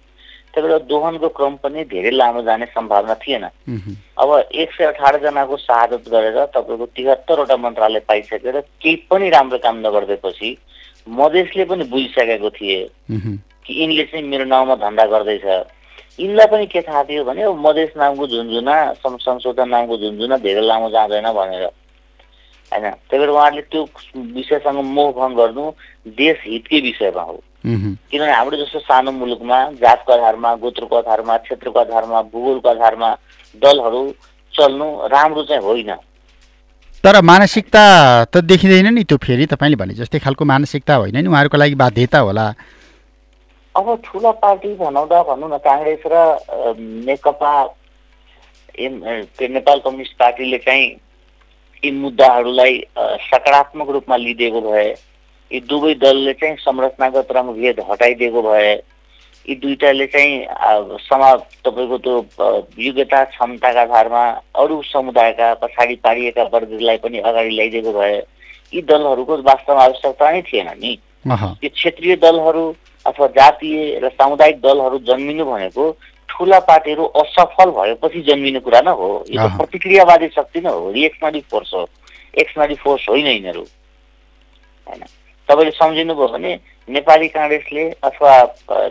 भएर 0.62 0.78
दोहनको 0.78 1.28
क्रम 1.28 1.56
पनि 1.56 1.84
धेरै 1.84 2.10
लामो 2.10 2.42
जाने 2.42 2.66
सम्भावना 2.66 3.14
थिएन। 3.14 3.44
अब 4.18 4.48
एक 4.54 4.72
सय 4.72 4.84
अठारजनाको 4.84 5.56
शहादत 5.56 6.04
गरेर 6.08 6.44
तपाईँको 6.44 6.86
तिहत्तरवटा 6.86 7.56
मन्त्रालय 7.56 8.00
पाइसकेर 8.00 8.60
केही 8.60 8.96
पनि 9.10 9.30
राम्रो 9.30 9.58
काम 9.58 9.76
नगरिदिएपछि 9.78 10.56
मधेसले 11.08 11.64
पनि 11.64 11.84
बुझिसकेको 11.84 12.50
थिए 12.50 12.90
कि 13.66 13.82
यिनले 13.82 14.04
चाहिँ 14.04 14.24
मेरो 14.24 14.44
नाउँमा 14.44 14.74
धन्दा 14.74 15.06
गर्दैछ। 15.06 15.66
यिनलाई 16.20 16.46
पनि 16.46 16.66
के 16.66 16.80
थाहा 16.80 17.04
थियो 17.04 17.24
भने 17.24 17.42
अब 17.42 17.66
मधेस 17.66 17.90
नामको 17.96 18.26
झुन्झुना 18.26 18.92
सं- 18.92 19.20
संशोधन 19.20 19.68
नामको 19.68 19.96
झुन्झुना 19.96 20.36
धेरै 20.36 20.60
लामो 20.60 20.90
जाँदैन 20.90 21.32
भनेर। 21.32 21.64
होइन 22.72 22.90
त्यही 22.90 23.18
भएर 23.18 23.28
उहाँहरूले 23.28 23.62
त्यो 23.62 23.88
विषयसँग 24.16 24.78
मोहभङ्ग 24.78 25.36
गर्नु 25.36 25.72
देश 26.08 26.38
हितकै 26.44 26.80
विषयमा 26.80 27.22
हो। 27.22 27.42
किनभने 27.66 28.32
हाम्रो 28.32 28.56
जस्तो 28.56 28.78
सानो 28.80 29.10
मुलुकमा 29.12 29.58
जातको 29.82 30.12
आधारमा 30.12 30.54
गोत्रको 30.62 30.96
आधारमा 30.96 31.36
क्षेत्रको 31.44 31.80
आधारमा 31.80 32.22
भूगोलको 32.32 32.68
आधारमा 32.68 33.10
दलहरू 33.54 34.02
चल्नु 34.54 34.86
राम्रो 35.08 35.42
चाहिँ 35.44 35.62
होइन। 35.62 35.90
तर 37.04 37.20
मानसिकता 37.22 37.82
त 38.24 38.36
देखिँदैन 38.44 38.94
नि 38.94 39.02
त्यो 39.04 39.18
फेरि 39.18 39.46
तपाईँले 39.46 39.76
भने 39.76 39.94
जस्तै 39.94 40.18
खालको 40.18 40.44
मानसिकता 40.44 40.94
होइन 40.94 41.16
नि 41.18 41.28
उहाँहरूको 41.28 41.56
लागि 41.56 41.74
बाध्यता 41.74 42.18
होला। 42.18 42.46
अब 43.74 43.86
ठुला 44.04 44.30
पार्टी 44.42 44.74
भनाउँदा 44.76 45.22
भनौँ 45.22 45.50
न 45.50 45.58
काङ्ग्रेस 45.66 46.02
र 46.06 46.14
नेकपा 47.06 47.52
नेपाल 48.78 49.78
कम्युनिस्ट 49.84 50.14
पार्टीले 50.18 50.58
चाहिँ 50.58 50.86
यी 51.82 51.90
मुद्दाहरूलाई 51.92 52.74
सकारात्मक 53.26 53.88
रूपमा 53.90 54.16
लिइदिएको 54.16 54.60
भए 54.60 54.88
यी 55.50 55.60
दुवै 55.60 55.94
दलले 55.94 56.32
चाहिँ 56.32 56.56
संरचनागत 56.56 57.28
रङभेद 57.30 57.80
हटाइदिएको 57.90 58.42
भए 58.42 58.72
यी 59.48 59.54
दुईटाले 59.54 60.06
चाहिँ 60.06 60.32
समा 61.06 61.30
तपाईँको 61.64 61.98
त्यो 61.98 62.14
योग्यता 62.78 63.24
क्षमताका 63.24 63.80
आधारमा 63.80 64.22
अरू 64.54 64.82
समुदायका 64.82 65.54
पछाडि 65.54 65.94
पारिएका 66.02 66.42
वर्गलाई 66.42 66.96
पनि 66.96 67.18
अगाडि 67.18 67.50
ल्याइदिएको 67.50 67.92
भए 67.92 68.16
यी 68.74 68.82
दलहरूको 68.82 69.36
वास्तवमा 69.42 69.82
आवश्यकता 69.82 70.30
नै 70.30 70.42
थिएन 70.42 70.68
नि। 70.78 70.92
यो 71.26 71.68
क्षेत्रीय 71.68 72.16
दलहरू 72.16 72.64
अथवा 73.06 73.26
जातीय 73.26 73.98
र 74.02 74.08
सामुदायिक 74.08 74.60
दलहरू 74.60 74.98
जन्मिनु 74.98 75.44
भनेको 75.44 75.84
ठुला 76.28 76.58
पार्टीहरू 76.60 77.04
असफल 77.22 77.70
भएपछि 77.70 78.20
जन्मिने 78.20 78.60
कुरा 78.60 78.80
न 78.80 78.88
हो। 78.88 79.24
यो। 79.30 79.48
त 79.48 79.56
प्रतिक्रियावादी 79.56 80.28
शक्ति 80.28 80.60
नै 80.60 80.70
हो। 80.70 80.90
रिएक्सनरी 80.92 81.40
फोर्स 81.50 81.70
हो। 81.74 81.86
एक्सनरी 82.34 82.74
फोर्स 82.74 83.08
होइन 83.08 83.26
यिनीहरू। 83.26 83.64
होइन। 84.86 85.02
तपाईँले 85.48 85.70
सम्झिनुभयो 85.70 86.28
भने 86.28 86.52
नेपाली 86.88 87.28
काङ्ग्रेसले 87.28 87.84
अथवा 88.04 88.32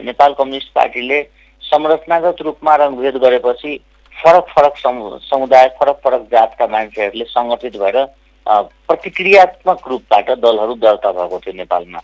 नेपाल 0.03 0.33
कम्युनिस्ट 0.38 0.69
पार्टीले 0.75 1.21
संरचनागत 1.63 2.41
रूपमा 2.41 2.75
रङभेद 2.75 3.15
गरेपछि 3.24 3.71
फरक 4.15 4.45
फरक 4.55 4.77
समु 4.77 5.17
समुदाय 5.24 5.67
फरक 5.79 5.97
फरक 6.03 6.21
जातका 6.31 6.67
मान्छेहरूले 6.67 7.25
सङ्गठित 7.31 7.75
भएर 7.77 7.97
प्रतिक्रियात्मक 8.88 9.88
रूपबाट 9.88 10.29
दलहरू 10.39 10.74
दर्ता 10.83 11.12
भएको 11.12 11.39
थियो 11.45 11.53
नेपालमा। 11.57 12.00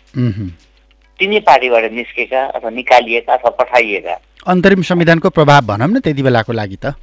तिनै 1.20 1.39
पार्टीबाट 1.48 1.91
निस्केका 1.91 2.41
अथवा 2.58 2.70
निकालिएका 2.70 3.34
अथवा 3.34 3.50
पठाइएका। 3.60 4.15
अन्तरिम 4.48 4.81
संविधानको 4.81 5.29
प्रभाव 5.29 5.62
भनौँ 5.67 5.88
न 5.88 6.00
त्यति 6.01 6.24
बेलाको 6.24 6.53
लागि 6.53 6.77
त। 6.81 6.96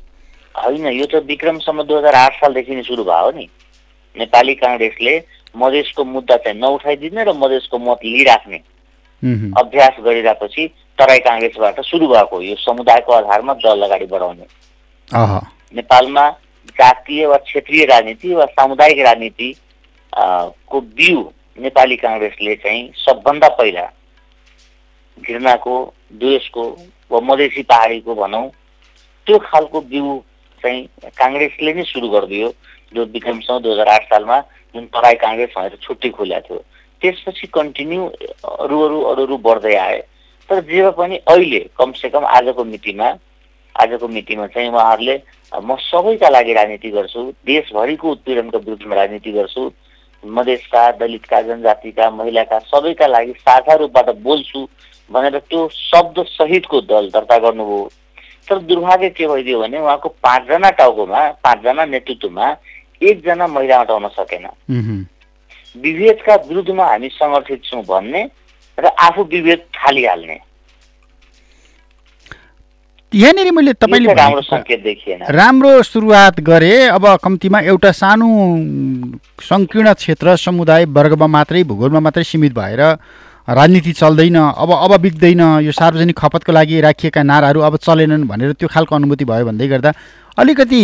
होइन 0.54 0.86
यो 0.90 1.06
त 1.06 1.22
विक्रमसम्म 1.24 1.82
दुई 1.86 1.98
हजार 1.98 2.14
आठ 2.14 2.40
सालदेखि 2.40 2.74
नै 2.74 2.82
सुरु 2.82 3.04
भयो 3.06 3.30
नि। 3.38 3.46
नेपाली 4.16 4.54
काङ्ग्रेसले 4.58 5.14
मधेसको 5.56 6.04
मुद्दा 6.04 6.36
चाहिँ 6.36 6.58
नउठाइदिने 6.60 7.24
र 7.24 7.32
मधेसको 7.32 7.78
मत 7.78 8.04
लिइराख्ने 8.04 8.60
अभ्यास 9.58 9.94
गरिरहेपछि 10.04 10.66
तराई 10.98 11.18
काङ्ग्रेसबाट 11.18 11.80
सुरु 11.80 12.06
भएको 12.08 12.40
यो 12.42 12.54
समुदायको 12.58 13.12
आधारमा 13.12 13.54
दल 13.64 13.82
अगाडि 13.82 14.06
बढाउने। 14.06 14.46
नेपालमा 15.74 16.28
जातीय 16.78 17.26
वा 17.26 17.36
क्षेत्रीय 17.48 17.84
राजनीति 17.84 18.34
वा 18.34 18.44
सामुदायिक 18.46 18.98
राजनीति 19.06 19.54
को 20.14 20.80
बिउ 20.80 21.20
नेपाली 21.58 21.96
काङ्ग्रेसले 21.96 22.54
चाहिँ 22.56 22.82
सबभन्दा 22.98 23.48
पहिला 23.58 23.86
घृणाको 25.18 25.74
द्वेषको 26.12 26.64
वा 27.10 27.20
मधेसी 27.20 27.62
पहाडीको 27.62 28.14
भनौँ 28.14 28.48
त्यो 29.26 29.38
खालको 29.38 29.80
बिउ 29.90 30.18
चाहिँ 30.62 30.86
काङ्ग्रेसले 31.18 31.72
नै 31.74 31.82
सुरु 31.84 32.08
गरिदियो। 32.08 32.48
जो 32.94 33.04
विक्रमसँग 33.14 33.62
दुई 33.62 33.72
हजार 33.72 33.88
आठ 33.88 34.04
सालमा 34.10 34.40
जुन 34.74 34.84
तराई 34.94 35.14
काङ्ग्रेस 35.22 35.50
भनेर 35.56 35.78
छुट्टी 35.82 36.10
खोलेको 36.10 36.46
थियो 36.48 36.64
त्यसपछि 37.02 37.46
कन्टिन्यू 37.54 38.06
अरू 38.58 38.80
अरू 38.82 39.00
अरू 39.10 39.22
अरू 39.26 39.36
बढ्दै 39.38 39.74
आए। 39.76 39.98
तर 40.50 40.60
जे 40.64 40.90
पनि 40.98 41.16
अहिले 41.28 41.58
कमसेकम 41.78 42.24
आजको 42.26 42.64
मितिमा 42.64 43.08
आजको 43.74 44.08
मितिमा 44.08 44.46
चाहिँ 44.54 44.68
उहाँहरूले 44.68 45.16
म 45.52 45.76
सबैका 45.80 46.28
लागि 46.28 46.52
राजनीति 46.52 46.90
गर्छु 46.90 47.22
देशभरिको 47.46 48.10
उत्पीडनको 48.10 48.58
विरुद्धमा 48.58 48.94
राजनीति 48.94 49.32
गर्छु 49.32 49.70
मधेसका 50.22 50.90
दलितका 50.98 51.40
जनजातिका 51.42 52.10
महिलाका 52.10 52.58
सबैका 52.72 53.06
लागि 53.06 53.32
साझा 53.38 53.74
रूपबाट 53.74 54.10
बोल्छु 54.22 54.66
भनेर 55.10 55.38
त्यो 55.38 55.68
शब्द 55.72 56.24
सहितको 56.28 56.80
दल 56.90 57.08
दर्ता 57.10 57.38
गर्नुभयो। 57.38 57.90
तर 58.48 58.58
दुर्भाग्य 58.58 59.08
के 59.10 59.26
भइदियो 59.26 59.60
भने 59.60 59.78
उहाँको 59.78 60.08
पाँचजना 60.24 60.70
टाउकोमा 60.80 61.20
पाँचजना 61.44 61.84
नेतृत्वमा 61.84 62.46
एकजना 63.00 63.46
महिला 63.46 63.80
हटाउन 63.80 64.08
सकेन। 64.18 64.46
विभेदका 65.76 66.34
विरुद्धमा 66.48 66.84
हामी 66.84 67.08
सङ्गठित 67.14 67.64
छौँ 67.64 67.82
भन्ने 67.84 68.22
र 68.78 68.86
आफू 68.86 69.24
विभेद 69.24 69.60
थालिहाल्ने। 69.76 70.38
यहाँनिर 73.12 73.50
मैले 73.52 73.72
तपाईँले 73.72 74.12
राम्रो 74.14 74.40
सङ्केत 74.42 74.80
देखिएन। 74.82 75.22
राम्रो 75.32 75.82
सुरुवात 75.82 76.40
गरे 76.40 76.74
अब 76.88 77.06
कम्तीमा 77.24 77.60
एउटा 77.72 77.92
सानो 77.92 78.28
सङ्कीर्ण 79.40 79.92
क्षेत्र 79.94 80.36
समुदाय 80.36 80.84
वर्गमा 80.84 81.26
मात्रै 81.26 81.62
भूगोलमा 81.64 82.00
मात्रै 82.00 82.24
सीमित 82.24 82.52
भएर 82.52 82.82
राजनीति 83.48 83.92
चल्दैन 83.92 84.36
अब 84.36 84.70
अब 84.76 84.92
बिग्दैन 85.00 85.40
यो 85.64 85.72
सार्वजनिक 85.72 86.16
खपतको 86.18 86.52
लागि 86.52 86.80
राखिएका 86.80 87.22
नाराहरू 87.22 87.60
अब 87.64 87.76
चलेनन् 87.80 88.28
भनेर 88.28 88.52
त्यो 88.60 88.68
खालको 88.68 88.94
अनुभूति 88.94 89.24
भयो 89.24 89.44
भन्दै 89.46 89.68
गर्दा 89.68 89.92
अलिकति 90.38 90.82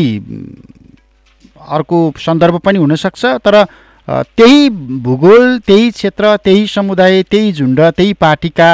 अर्को 1.69 1.99
सन्दर्भ 2.19 2.57
पनि 2.65 2.79
हुनसक्छ 2.79 3.25
तर 3.45 3.65
त्यही 4.09 4.69
भूगोल 5.05 5.59
त्यही 5.67 5.91
क्षेत्र 5.91 6.37
त्यही 6.45 6.67
समुदाय 6.67 7.23
त्यही 7.31 7.53
झुन्ड 7.53 7.81
त्यही 7.97 8.13
पार्टीका 8.21 8.71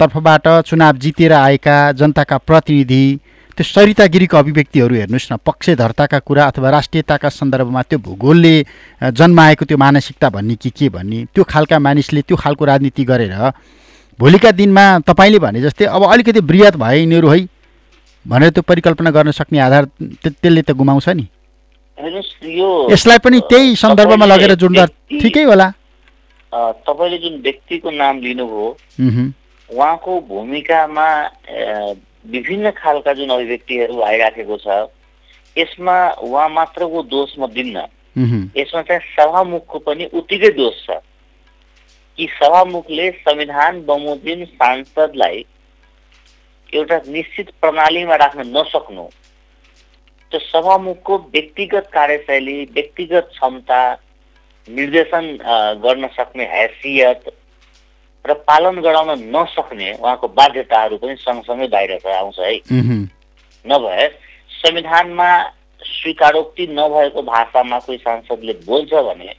तर्फबाट 0.00 0.48
चुनाव 0.66 0.96
जितेर 1.02 1.32
आएका 1.32 1.76
जनताका 1.98 2.36
प्रतिनिधि 2.48 3.04
त्यो 3.58 3.64
सरितागिरीको 3.64 4.36
अभिव्यक्तिहरू 4.36 4.94
हेर्नुहोस् 4.94 5.32
न 5.32 5.36
पक्षधर्ताका 5.46 6.18
कुरा 6.28 6.44
अथवा 6.46 6.70
राष्ट्रियताका 6.70 7.28
सन्दर्भमा 7.30 7.82
त्यो 7.82 7.98
भूगोलले 8.04 8.54
जन्माएको 9.00 9.64
त्यो 9.64 9.76
मानसिकता 9.78 10.28
भन्ने 10.30 10.54
कि 10.62 10.70
के 10.76 10.88
भन्ने 10.92 11.24
त्यो 11.34 11.44
खालका 11.48 11.78
मानिसले 11.78 12.22
त्यो 12.28 12.36
खालको 12.36 12.64
राजनीति 12.64 13.04
गरेर 13.04 13.32
भोलिका 14.20 14.50
दिनमा 14.60 14.84
तपाईँले 15.08 15.38
भने 15.38 15.60
जस्तै 15.62 15.84
अब 15.96 16.04
अलिकति 16.12 16.40
वृहत 16.40 16.76
भए 16.76 16.98
यिनीहरू 17.00 17.28
है 17.28 17.40
भनेर 18.26 18.50
त्यो 18.50 18.62
परिकल्पना 18.68 19.10
गर्न 19.10 19.30
सक्ने 19.30 19.58
आधार 19.58 19.84
त्य- 19.84 20.32
त्यसले 20.42 20.62
त 20.62 20.70
गुमाउँछ 20.76 21.08
नि। 21.08 21.26
यसलाई 21.98 23.18
पनि 23.24 23.38
त्यही 23.50 23.76
सन्दर्भमा 23.76 24.26
लगेर 24.26 24.54
जोड्दा 24.54 24.84
ठिकै 25.10 25.42
होला। 25.42 25.68
तपाईँले 26.86 27.18
जुन 27.18 27.34
व्यक्तिको 27.42 27.90
नाम 27.90 28.20
लिनुभयो 28.20 28.68
उहुँ, 29.00 29.32
उहाँको 29.68 30.20
भूमिकामा 30.28 31.08
विभिन्न 32.30 32.70
खालका 32.76 33.12
जुन 33.12 33.30
अभिव्यक्तिहरू 33.30 34.00
आइराखेको 34.02 34.56
छ 34.56 34.66
यसमा 35.56 35.96
उहाँ 36.20 36.48
मात्रको 36.48 37.02
दोष 37.02 37.34
म 37.38 37.46
दिन्न। 37.48 37.76
यसमा 38.56 38.82
चाहिँ 38.82 39.00
सभामुखको 39.16 39.78
पनि 39.78 40.04
उत्तिकै 40.12 40.50
दोष 40.56 40.76
छ। 40.86 41.00
कि 42.18 42.26
सभामुखले 42.32 43.10
संविधान 43.24 43.84
बमोजिम 43.86 44.44
सांसदलाई 44.56 45.44
एउटा 46.72 46.96
निश्चित 47.08 47.50
प्रणालीमा 47.60 48.16
राख्न 48.16 48.40
नसक्नु। 48.56 49.04
त्यो 50.32 50.40
सभामुखको 50.40 51.16
व्यक्तिगत 51.32 51.90
कार्यशैली 51.92 52.58
व्यक्तिगत 52.74 53.28
क्षमता 53.32 53.80
निर्देशन 54.68 55.24
गर्न 55.82 56.06
सक्ने 56.14 56.44
हैसियत 56.52 57.30
र 58.24 58.34
पालन 58.46 58.80
गराउन 58.82 59.10
नसक्ने 59.36 59.92
उहाँको 59.92 60.28
बाध्यताहरू 60.38 60.96
पनि 60.98 61.14
सँगसँगै 61.16 61.66
बाहिर 61.68 61.92
आउँछ 62.12 62.38
है। 62.38 62.58
नभए 63.64 64.08
संविधानमा 64.50 65.28
स्वीकारोक्ति 65.82 66.66
नभएको 66.70 67.22
भाषामा 67.22 67.78
कोही 67.86 67.98
सांसदले 67.98 68.52
बोल्छ 68.66 68.92
भने 68.94 69.34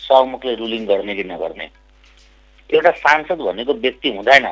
सभामुखले 0.00 0.54
रुलिङ 0.54 0.86
गर्ने 0.86 1.14
कि 1.14 1.24
नगर्ने? 1.24 1.68
एउटा 2.70 2.90
सांसद 2.98 3.38
भनेको 3.46 3.74
व्यक्ति 3.74 4.08
हुँदैन। 4.16 4.46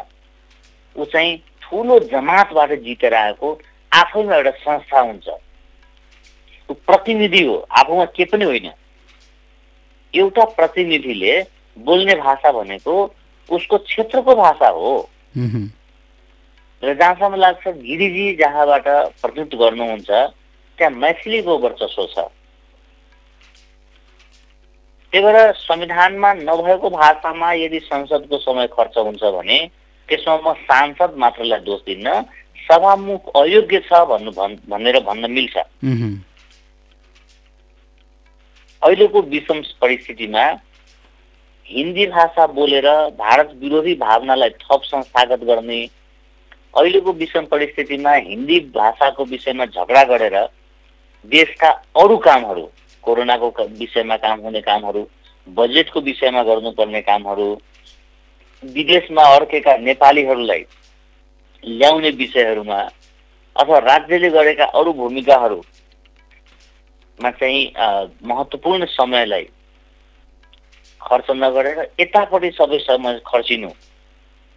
ऊ 0.97 1.05
चाहिँ 1.05 1.37
ठुलो 1.63 1.99
जमातबाट 2.15 2.73
जितेर 2.83 3.15
आएको 3.15 3.59
आफैमा 3.93 4.37
एउटा 4.37 4.51
संस्था 4.63 5.01
हुन्छ। 5.01 5.29
प्रतिनिधि 6.72 7.44
हो। 7.44 7.66
आफूमा 7.70 8.05
के 8.05 8.24
पनि 8.24 8.44
होइन। 8.44 8.70
एउटा 10.14 10.44
प्रतिनिधिले 10.44 11.46
बोल्ने 11.79 12.14
भाषा 12.14 12.53
भनेको 12.53 13.14
उसको 13.50 13.79
क्षेत्रको 13.79 14.35
भाषा 14.35 14.68
हो। 14.68 15.11
र 16.85 16.94
जहाँसम्म 16.94 17.35
लाग्छ 17.35 17.68
गिरिजी 17.68 18.37
जहाँबाट 18.37 18.85
प्रतिनिधित्व 18.88 19.64
गर्नुहुन्छ 19.64 20.11
त्यहाँ 20.79 20.90
मैथिलीको 20.90 21.59
वर्चस्व 21.59 22.07
छ। 22.07 22.18
त्यही 25.12 25.27
भएर 25.27 25.53
संविधानमा 25.53 26.33
नभएको 26.33 26.90
भाषामा 26.90 27.53
यदि 27.53 27.81
संसदको 27.81 28.38
समय 28.38 28.66
खर्च 28.66 28.98
हुन्छ 28.98 29.22
भने 29.22 29.70
त्यसमा 30.09 30.37
म 30.37 30.53
सांसद 30.53 31.14
मात्रलाई 31.16 31.61
दोष 31.61 31.81
दिन्न 31.81 32.22
सभामुख 32.68 33.37
अयोग्य 33.37 33.81
छ 33.81 33.92
भन्नु 33.92 34.31
भन्- 34.31 34.68
भनेर 34.68 35.00
भन्न 35.00 35.31
मिल्छ। 35.31 35.57
अहिलेको 38.85 39.20
विषम 39.25 39.61
परिस्थितिमा 39.81 40.44
हिन्दी 41.66 42.07
भाषा 42.07 42.47
बोलेर 42.47 42.87
भारत 43.18 43.53
विरोधी 43.61 43.94
भावनालाई 43.97 44.51
थप 44.62 44.83
संस्थागत 44.85 45.44
गर्ने 45.44 45.81
अहिलेको 46.75 47.12
विषम 47.14 47.44
परिस्थितिमा 47.47 48.12
हिन्दी 48.12 48.59
भाषाको 48.75 49.25
विषयमा 49.25 49.66
झगडा 49.66 50.03
गरेर 50.05 50.37
देशका 51.25 51.70
अरू 51.97 52.16
कामहरू 52.27 52.68
कोरोनाको 53.05 53.51
विषयमा 53.79 54.16
काम 54.16 54.40
हुने 54.40 54.61
कामहरू 54.61 55.07
बजेटको 55.47 56.01
विषयमा 56.03 56.42
गर्नुपर्ने 56.42 57.01
कामहरू 57.03 57.49
विदेशमा 58.62 59.23
अड्केका 59.35 59.77
नेपालीहरूलाई 59.79 60.64
ल्याउने 61.64 62.11
विषयहरूमा 62.18 62.81
अथवा 63.57 63.79
राज्यले 63.83 64.31
गरेका 64.31 64.64
अरू 64.75 64.92
भूमिकाहरूमा 67.20 67.31
चाहिँ 67.31 67.72
महत्त्वपूर्ण 68.27 68.85
समयलाई 68.87 69.44
खर्च 71.00 71.31
नगरेर 71.31 71.79
यतापट्टि 72.00 72.50
सबै 72.50 72.79
समय 72.79 73.20
खर्चिनु 73.27 73.68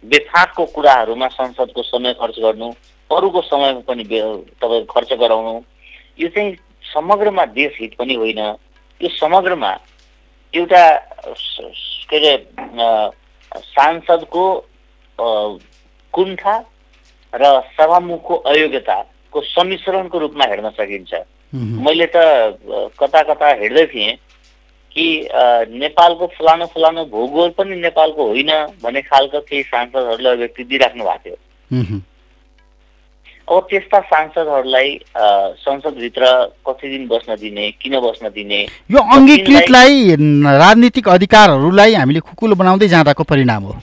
बेफाकको 0.04 0.64
कुराहरूमा 0.74 1.28
संसदको 1.28 1.82
समय 1.82 2.12
खर्च 2.20 2.38
गर्नु 2.38 2.70
अरूको 3.10 3.40
समयमा 3.42 3.80
पनि 3.88 4.04
तपाईँ 4.04 4.84
खर्च 4.90 5.12
गराउनु 5.20 5.60
यो 6.20 6.28
चाहिँ 6.28 6.56
समग्रमा 6.94 7.44
देश 7.54 7.78
हित 7.80 7.94
पनि 7.98 8.14
होइन। 8.14 8.38
यो 8.38 9.08
समग्रमा 9.08 9.72
एउटा 10.54 10.82
के 12.10 12.16
अरे 12.18 12.34
सांसदको 13.54 14.44
कुण्ठा 16.14 16.56
र 17.32 17.60
सभामुखको 17.76 18.34
अयोग्यताको 18.34 19.40
सम्मिश्रणको 19.42 20.18
रूपमा 20.18 20.44
हेर्न 20.44 20.70
सकिन्छ। 20.70 21.14
मैले 21.54 22.06
त 22.14 22.16
कता 23.00 23.22
कता 23.28 23.46
हेर्दै 23.60 23.86
थिएँ 23.86 24.12
कि 24.92 25.06
नेपालको 25.78 26.26
फलानु 26.36 26.66
फलानु 26.74 27.04
भूगोल 27.06 27.50
पनि 27.58 27.76
नेपालको 27.80 28.26
होइन 28.26 28.50
भन्ने 28.82 29.00
खालको 29.02 29.40
केही 29.40 29.62
सांसदहरूले 29.62 30.28
अभिव्यक्ति 30.28 30.64
दिइराख्नु 30.64 31.04
भएको 31.04 31.24
थियो। 31.24 32.00
अब 33.48 33.66
त्यस्ता 33.70 34.00
सांसदहरूलाई 34.12 34.88
संसदभित्र 35.58 36.24
कति 36.68 36.88
दिन 36.88 37.06
बस्न 37.08 37.36
दिने 37.40 37.70
किन 37.80 37.94
बस्न 38.00 38.28
दिने? 38.28 38.60
यो 38.90 39.00
अङ्गीकृतलाई 39.16 40.16
राजनीतिक 40.58 41.08
अधिकारहरूलाई 41.08 41.94
हामीले 41.94 42.20
खुकुलो 42.20 42.54
बनाउँदै 42.54 42.88
जाँदाको 42.88 43.24
परिणाम 43.24 43.62
हो। 43.62 43.74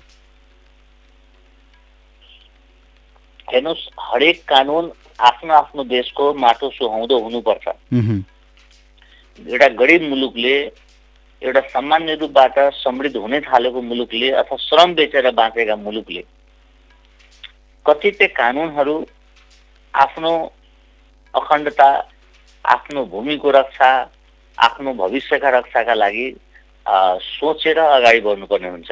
हेर्नुहोस् 3.47 3.89
हरेक 4.01 4.43
कानुन 4.49 4.91
आफ्नो 5.19 5.53
आफ्नो 5.53 5.83
देशको 5.83 6.33
माटो 6.35 6.69
सुहाउँदो 6.69 7.19
हुनुपर्छ। 7.19 7.67
एउटा 9.37 9.67
गरिब 9.79 10.01
मुलुकले 10.09 10.55
एउटा 11.41 11.61
सामान्य 11.69 12.15
रूपबाट 12.15 12.59
समृद्ध 12.73 13.15
हुने 13.17 13.39
थालेको 13.41 13.81
मुलुकले 13.81 14.29
अथवा 14.41 14.57
श्रम 14.59 14.93
बेचेर 14.95 15.31
बाँचेका 15.31 15.75
मुलुकले 15.75 16.23
कतिपय 17.85 18.27
कानुनहरू 18.37 18.95
आफ्नो 19.93 20.31
अखण्डता 21.33 21.87
आफ्नो 22.65 23.05
भूमिको 23.05 23.51
रक्षा 23.51 23.89
आफ्नो 24.57 24.93
भविष्यका 24.93 25.49
रक्षाका 25.57 25.93
लागि 25.93 26.27
सोचेर 26.85 27.79
अगाडि 27.79 28.19
बढ्नुपर्ने 28.21 28.69
हुन्छ। 28.69 28.91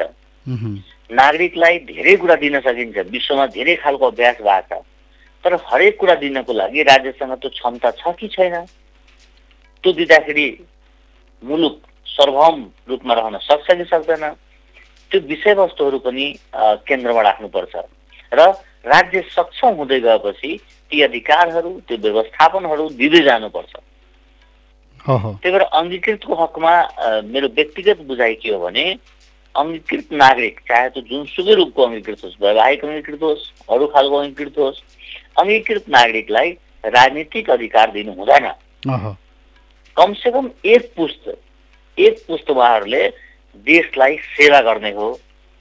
नागरिकलाई 1.10 1.78
धेरै 1.88 2.16
कुरा 2.16 2.34
दिन 2.36 2.60
सकिन्छ। 2.60 2.98
विश्वमा 3.10 3.46
धेरै 3.54 3.74
खालको 3.76 4.06
अभ्यास 4.06 4.36
भएको 4.42 4.80
छ। 4.80 4.82
तर 5.44 5.54
हरेक 5.66 5.98
कुरा 6.00 6.14
दिनको 6.24 6.52
लागि 6.52 6.82
राज्यसँग 6.82 7.32
त्यो 7.36 7.50
क्षमता 7.50 7.90
छ 8.00 8.14
कि 8.18 8.28
छैन? 8.32 8.54
त्यो 9.84 9.92
दिँदाखेरि 9.92 10.46
मुलुक 11.42 11.76
सर्वभौम 12.06 12.60
रूपमा 12.88 13.14
रहन 13.14 13.36
सक्छ 13.44 13.70
कि 13.70 13.84
सक्दैन? 13.84 14.24
त्यो 15.10 15.20
विषयवस्तुहरू 15.28 15.98
पनि 16.06 16.26
केन्द्रमा 16.88 17.22
राख्नुपर्छ। 17.22 17.74
र 18.32 18.40
राज्य 18.86 19.20
सक्षम 19.30 19.74
हुँदै 19.80 20.00
गएपछि 20.00 20.50
ती 20.90 21.02
अधिकारहरू 21.02 21.70
त्यो 21.88 21.96
व्यवस्थापनहरू 21.98 22.88
दिँदै 23.00 23.22
जानुपर्छ। 23.24 23.72
त्यही 25.04 25.52
भएर 25.52 25.62
अङ्गीकृतको 25.80 26.34
हकमा 26.34 26.72
मेरो 27.28 27.48
व्यक्तिगत 27.56 28.00
बुझाइ 28.08 28.34
के 28.40 28.48
हो 28.48 28.58
भने 28.60 28.84
अङ्गीकृत 29.54 30.12
नागरिक 30.12 30.60
चाहे 30.68 30.88
त्यो 30.90 31.02
जुनसुकै 31.08 31.54
रूपको 31.54 31.82
अङ्गीकृत 31.86 32.24
होस् 32.24 32.40
वैवाहिक 32.42 32.84
अङ्गीकृत 32.84 33.22
होस् 33.22 33.44
अरू 33.68 33.86
खालको 33.94 34.16
अङ्गीकृत 34.18 34.58
होस् 34.58 34.80
अङ्गीकृत 35.36 35.84
नागरिकलाई 35.90 36.50
राजनीतिक 36.84 37.50
अधिकार 37.50 37.90
दिनु 37.92 38.12
हुँदैन। 38.12 38.46
कमसेकम 39.96 40.50
एक 40.64 40.92
पुस्त 40.96 41.22
एक 41.98 42.24
पुस्त 42.28 42.50
उहाँहरूले 42.50 43.02
देशलाई 43.66 44.16
सेवा 44.36 44.60
गर्ने 44.68 44.90
हो 44.92 45.08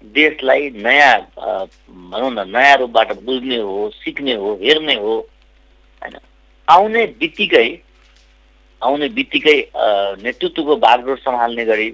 देशलाई 0.03 0.69
नयाँ 0.85 1.17
भनौँ 1.39 2.31
न 2.31 2.47
नयाँ 2.49 2.77
रूपबाट 2.77 3.11
बुझ्ने 3.23 3.57
हो 3.57 3.89
सिक्ने 3.95 4.33
हो 4.35 4.53
हेर्ने 4.63 4.95
हो 4.95 5.15
होइन। 6.01 6.17
आउने 6.67 7.05
बित्तिकै 7.19 7.67
आउने 8.81 9.07
बित्तिकै 9.17 9.57
नेतृत्वको 10.23 10.75
बागडोर 10.77 11.17
सम्हाल्ने 11.17 11.65
गरी 11.65 11.89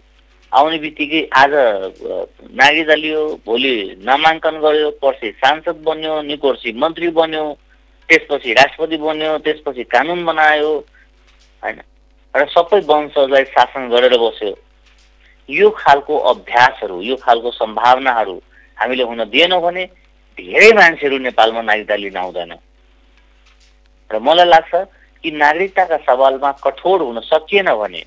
आउने 0.51 0.77
बित्तिकै 0.79 1.21
आज 1.37 1.53
नागरिकता 1.53 2.95
लियो 2.95 3.21
भोलि 3.45 3.73
नामाङ्कन 4.05 4.55
गर्यो 4.61 4.89
पर्सि 5.01 5.31
सांसद 5.43 5.83
बन्यो 5.85 6.21
निकोर्सि 6.29 6.71
मन्त्री 6.83 7.09
बन्यो 7.19 7.43
त्यसपछि 8.09 8.53
राष्ट्रपति 8.53 8.97
बन्यो 8.97 9.37
त्यसपछि 9.37 9.83
कानुन 9.83 10.25
बनायो 10.25 10.71
होइन। 11.63 11.81
र 12.33 12.45
सबै 12.45 12.79
वंशजलाई 12.85 13.43
शासन 13.43 13.89
गरेर 13.89 14.17
बस्यो। 14.17 14.53
यो 15.49 15.69
खालको 15.77 16.17
अभ्यासहरू 16.31 17.01
यो 17.01 17.15
खालको 17.15 17.51
सम्भावनाहरू 17.51 18.35
हामीले 18.77 19.03
हुन 19.03 19.23
दिएनौँ 19.29 19.61
भने 19.61 19.85
धेरै 20.37 20.71
मान्छेहरू 20.73 21.17
नेपालमा 21.17 21.61
नागरिकता 21.61 21.95
लिन 21.95 22.17
आउँदैन। 22.17 22.53
र 24.11 24.19
मलाई 24.19 24.45
लाग्छ 24.45 24.73
कि 25.23 25.31
नागरिकताका 25.31 25.97
सवालमा 25.97 26.51
कठोर 26.63 27.01
हुन 27.01 27.19
सकिएन 27.19 27.73
भने 27.73 28.03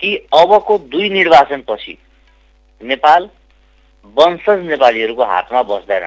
कि 0.00 0.16
अबको 0.32 0.78
दुई 0.90 1.10
निर्वाचनपछि 1.10 1.98
नेपाल 2.80 3.28
वंशज 4.16 4.58
नेपालीहरूको 4.66 5.24
हातमा 5.24 5.62
बस्दैन। 5.62 6.06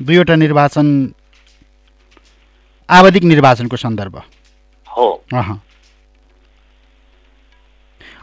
दुईवटा 0.00 0.34
निर्वाचन 0.36 0.86
आवधिक 2.88 3.24
निर्वाचनको 3.24 3.76
सन्दर्भ। 3.76 4.16
हो। 4.86 5.08
अह। 5.34 5.52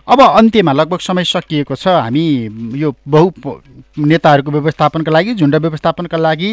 अब 0.07 0.21
अन्त्यमा 0.21 0.71
लगभग 0.71 0.99
समय 0.99 1.23
सकिएको 1.25 1.75
छ। 1.75 1.87
हामी 1.87 2.25
यो 2.79 2.93
बहु 3.07 3.31
नेताहरूको 3.97 4.51
व्यवस्थापनका 4.51 5.11
लागि 5.11 5.33
झुन्ड 5.35 5.55
व्यवस्थापनका 5.55 6.17
लागि 6.17 6.51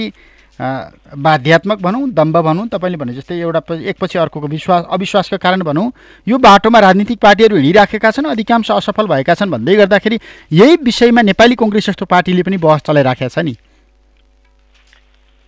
बाध्यात्मक 0.60 1.78
भनौँ 1.80 2.08
दम्ब 2.10 2.36
भनौँ 2.40 2.66
तपाईँले 2.68 2.96
भने 2.96 3.14
जस्तै 3.14 3.38
एउटा 3.40 3.74
एकपछि 3.74 4.18
अर्कोको 4.18 4.46
विश्वास 4.46 4.84
अविश्वासका 4.90 5.36
कारण 5.36 5.62
भनौँ 5.62 5.90
यो 6.26 6.38
बाटोमा 6.38 6.78
राजनीतिक 6.78 7.18
पार्टीहरू 7.18 7.56
हिँडिराखेका 7.56 8.10
छन् 8.10 8.26
अधिकांश 8.26 8.70
असफल 8.70 9.06
भएका 9.06 9.34
छन् 9.34 9.50
भन्दै 9.50 9.76
गर्दाखेरि 9.76 10.18
यही 10.52 10.76
विषयमा 10.82 11.22
नेपाली 11.22 11.54
कङ्ग्रेस 11.54 11.86
जस्तो 11.86 12.04
पार्टीले 12.04 12.42
पनि 12.42 12.56
बहस 12.56 12.80
चलाइराखेका 12.86 13.28
छ 13.28 13.38
नि। 13.38 13.56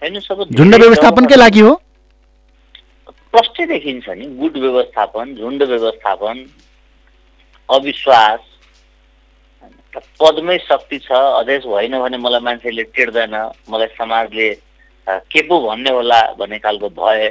झुन्ड 0.02 0.74
व्यवस्थापनकै 0.74 1.36
लागि 1.36 1.60
हो? 1.60 1.74
प्रष्टै 3.32 3.66
देखिन्छ 3.66 4.08
नि 4.08 4.26
गुट 4.40 4.56
व्यवस्थापन 4.56 5.34
झुन्ड 5.34 5.62
व्यवस्थापन 5.62 6.44
अविश्वास 7.68 8.40
पदमै 10.20 10.58
शक्ति 10.58 10.98
छ 10.98 11.12
अध्यक्ष 11.12 11.66
होइन 11.66 11.98
भने 11.98 12.16
मलाई 12.18 12.40
मान्छेले 12.46 12.82
टेर्दैन 12.94 13.34
मलाई 13.70 13.86
समाजले 13.98 14.48
के 15.06 15.42
पो 15.48 15.60
भन्ने 15.66 15.90
होला 15.90 16.20
भन्ने 16.38 16.58
खालको 16.58 16.88
भय 17.00 17.26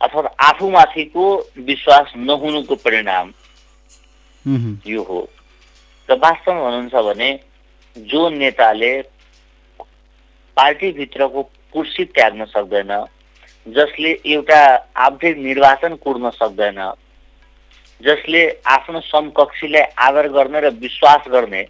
अथवा 0.00 0.30
आफूमाथिको 0.48 1.24
विश्वास 1.68 2.12
नहुनुको 2.16 2.74
परिणाम 2.84 3.32
यो 4.86 5.02
हो। 5.02 5.20
र 6.08 6.14
वास्तवमा 6.16 6.60
भन्नुहुन्छ 6.60 6.94
भने 7.06 7.30
जो 7.96 8.28
नेताले 8.30 8.92
पार्टीभित्रको 10.56 11.42
कुर्सी 11.72 12.04
त्याग्न 12.04 12.44
सक्दैन 12.44 12.92
जसले 13.66 14.10
एउटा 14.26 14.60
आवधिक 14.96 15.36
निर्वाचन 15.38 15.94
कुर्न 16.04 16.30
सक्दैन 16.30 16.80
जसले 18.00 18.42
आफ्नो 18.66 19.00
समकक्षीलाई 19.00 19.82
आदर 19.98 20.28
गर्ने 20.32 20.60
र 20.60 20.68
विश्वास 20.80 21.28
गर्ने 21.32 21.62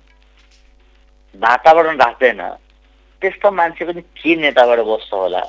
वातावरण 1.34 1.96
राख्दैन 1.98 2.40
त्यस्तो 3.22 3.50
मान्छे 3.50 3.84
पनि 3.84 4.00
के 4.00 4.36
नेताबाट 4.36 4.78
बस्छ 4.86 5.12
होला 5.12 5.40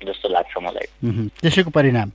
जस्तो 0.00 0.28
लाग्छ 0.28 0.56
मलाई। 0.62 0.86
त्यसैको 1.40 1.70
परिणाम? 1.70 2.08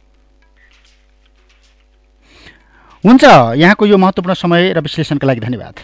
हुन्छ 3.04 3.24
यहाँको 3.24 3.86
यो 3.86 3.98
महत्त्वपूर्ण 3.98 4.34
समय 4.34 4.74
र 4.74 4.80
विश्लेषणका 4.82 5.28
लागि 5.28 5.40
धन्यवाद। 5.40 5.76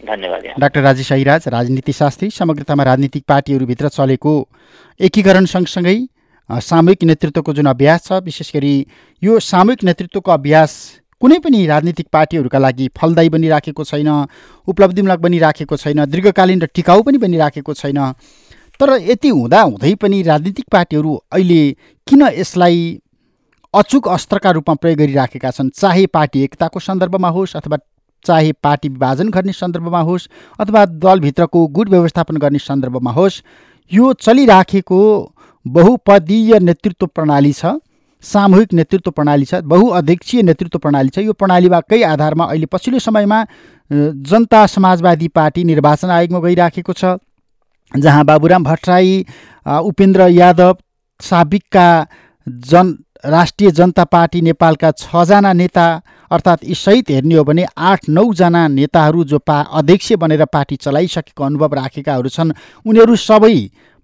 धन्यवाद। 0.00 0.42
डाक्टर 0.60 0.80
राजेश 0.80 1.12
अहिराज 1.12 1.48
राजनीतिशास्त्री 1.48 2.30
समग्रतामा 2.30 2.82
राजनीतिक 2.84 3.24
पार्टीहरूभित्र 3.28 3.88
चलेको 3.88 4.32
एकीकरण 5.00 5.44
सँगसँगै 5.46 5.98
सामूहिक 6.50 7.02
नेतृत्वको 7.04 7.52
जुन 7.52 7.66
अभ्यास 7.66 8.06
छ 8.06 8.20
विशेष 8.24 8.52
गरी 8.54 8.74
यो 9.22 9.38
सामूहिक 9.42 9.84
नेतृत्वको 9.84 10.30
अभ्यास 10.32 10.74
कुनै 11.22 11.38
पनि 11.38 11.64
राजनीतिक 11.66 12.06
पार्टीहरूका 12.12 12.58
लागि 12.58 12.88
फलदायी 12.96 13.28
बनिराखेको 13.28 13.84
छैन 13.84 14.10
उपलब्धिमूलक 14.68 15.18
बनिराखेको 15.18 15.76
छैन 15.76 16.04
दीर्घकालीन 16.06 16.62
र 16.62 16.66
टिकाउ 16.74 17.02
पनि 17.02 17.18
बनिराखेको 17.18 17.74
छैन। 17.74 17.98
तर 18.80 18.96
यति 19.02 19.28
हुँदा 19.30 19.60
हुँदै 19.60 19.94
पनि 19.98 20.22
राजनीतिक 20.22 20.66
पार्टीहरू 20.72 21.14
अहिले 21.32 21.60
किन 22.06 22.22
यसलाई 22.38 22.80
अचुक 23.74 24.08
अस्त्रका 24.08 24.50
रूपमा 24.50 24.74
प्रयोग 24.74 24.98
गरिराखेका 24.98 25.50
छन्? 25.50 25.70
चाहे 25.70 26.06
पार्टी 26.06 26.42
एकताको 26.44 26.80
सन्दर्भमा 26.80 27.28
होस् 27.28 27.56
अथवा 27.56 27.78
चाहे 28.24 28.52
पार्टी 28.62 28.88
विभाजन 28.88 29.28
गर्ने 29.30 29.52
सन्दर्भमा 29.52 30.00
होस् 30.08 30.28
अथवा 30.60 30.84
दलभित्रको 31.04 31.66
गुट 31.76 31.88
व्यवस्थापन 31.88 32.36
गर्ने 32.36 32.58
सन्दर्भमा 32.58 33.12
होस् 33.12 33.42
यो 33.90 34.12
चलिराखेको 34.20 35.02
बहुपदीय 35.66 36.58
नेतृत्व 36.60 37.06
प्रणाली 37.06 37.52
छ 37.52 37.78
सामूहिक 38.24 38.72
नेतृत्व 38.74 39.10
प्रणाली 39.10 39.44
छ 39.44 39.60
बहुअध्यक्षीय 39.64 40.42
नेतृत्व 40.42 40.78
प्रणाली 40.78 41.08
छ। 41.14 41.18
यो 41.18 41.32
प्रणालीबाकै 41.32 42.02
आधारमा 42.02 42.44
अहिले 42.44 42.66
पछिल्लो 42.72 42.98
समयमा 43.00 43.42
जनता 44.30 44.66
समाजवादी 44.66 45.28
पार्टी 45.30 45.64
निर्वाचन 45.64 46.10
आयोगमा 46.10 46.40
गइराखेको 46.46 46.92
छ 46.92 47.14
जहाँ 47.92 48.24
बाबुराम 48.24 48.64
भट्टराई 48.64 49.24
उपेन्द्र 49.66 50.26
यादव 50.28 50.76
साबिकका 51.20 51.88
जन 52.46 52.92
राष्ट्रिय 53.24 53.70
जनता 53.70 54.04
पार्टी 54.04 54.40
नेपालका 54.40 54.90
छजना 54.92 55.52
नेता 55.52 55.86
अर्थात् 56.30 56.64
यी 56.64 56.74
सहित 56.74 57.10
हेर्ने 57.10 57.34
हो 57.34 57.44
भने 57.44 57.64
आठ 57.76 58.08
नौजना 58.08 58.66
नेताहरू 58.68 59.24
जो 59.24 59.38
पा 59.38 59.60
अध्यक्ष 59.74 60.12
बनेर 60.22 60.44
पार्टी 60.44 60.76
चलाइसकेको 60.76 61.44
अनुभव 61.44 61.74
राखेकाहरू 61.74 62.28
छन्। 62.28 62.52
उनीहरू 62.86 63.16
सबै 63.18 63.54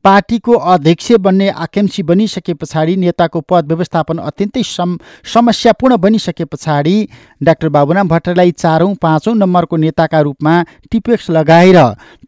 पार्टीको 0.04 0.52
अध्यक्ष 0.72 1.12
बन्ने 1.24 1.48
आकाङ्क्षी 1.64 2.02
बनिसके 2.04 2.54
पछाडि 2.54 2.96
नेताको 2.96 3.40
पद 3.42 3.66
व्यवस्थापन 3.68 4.18
अत्यन्तै 4.20 4.62
सम 4.64 4.96
समस्यापूर्ण 5.34 5.96
बनिसके 5.98 6.44
पछाडि 6.46 6.96
डाक्टर 7.42 7.68
बाबुराम 7.76 8.08
भट्टराईलाई 8.08 8.50
चारौँ 8.54 8.94
पाँचौँ 9.02 9.34
नम्बरको 9.36 9.76
नेताका 9.76 10.20
रूपमा 10.20 10.54
टिपेक्स 10.90 11.30
लगाएर 11.30 11.78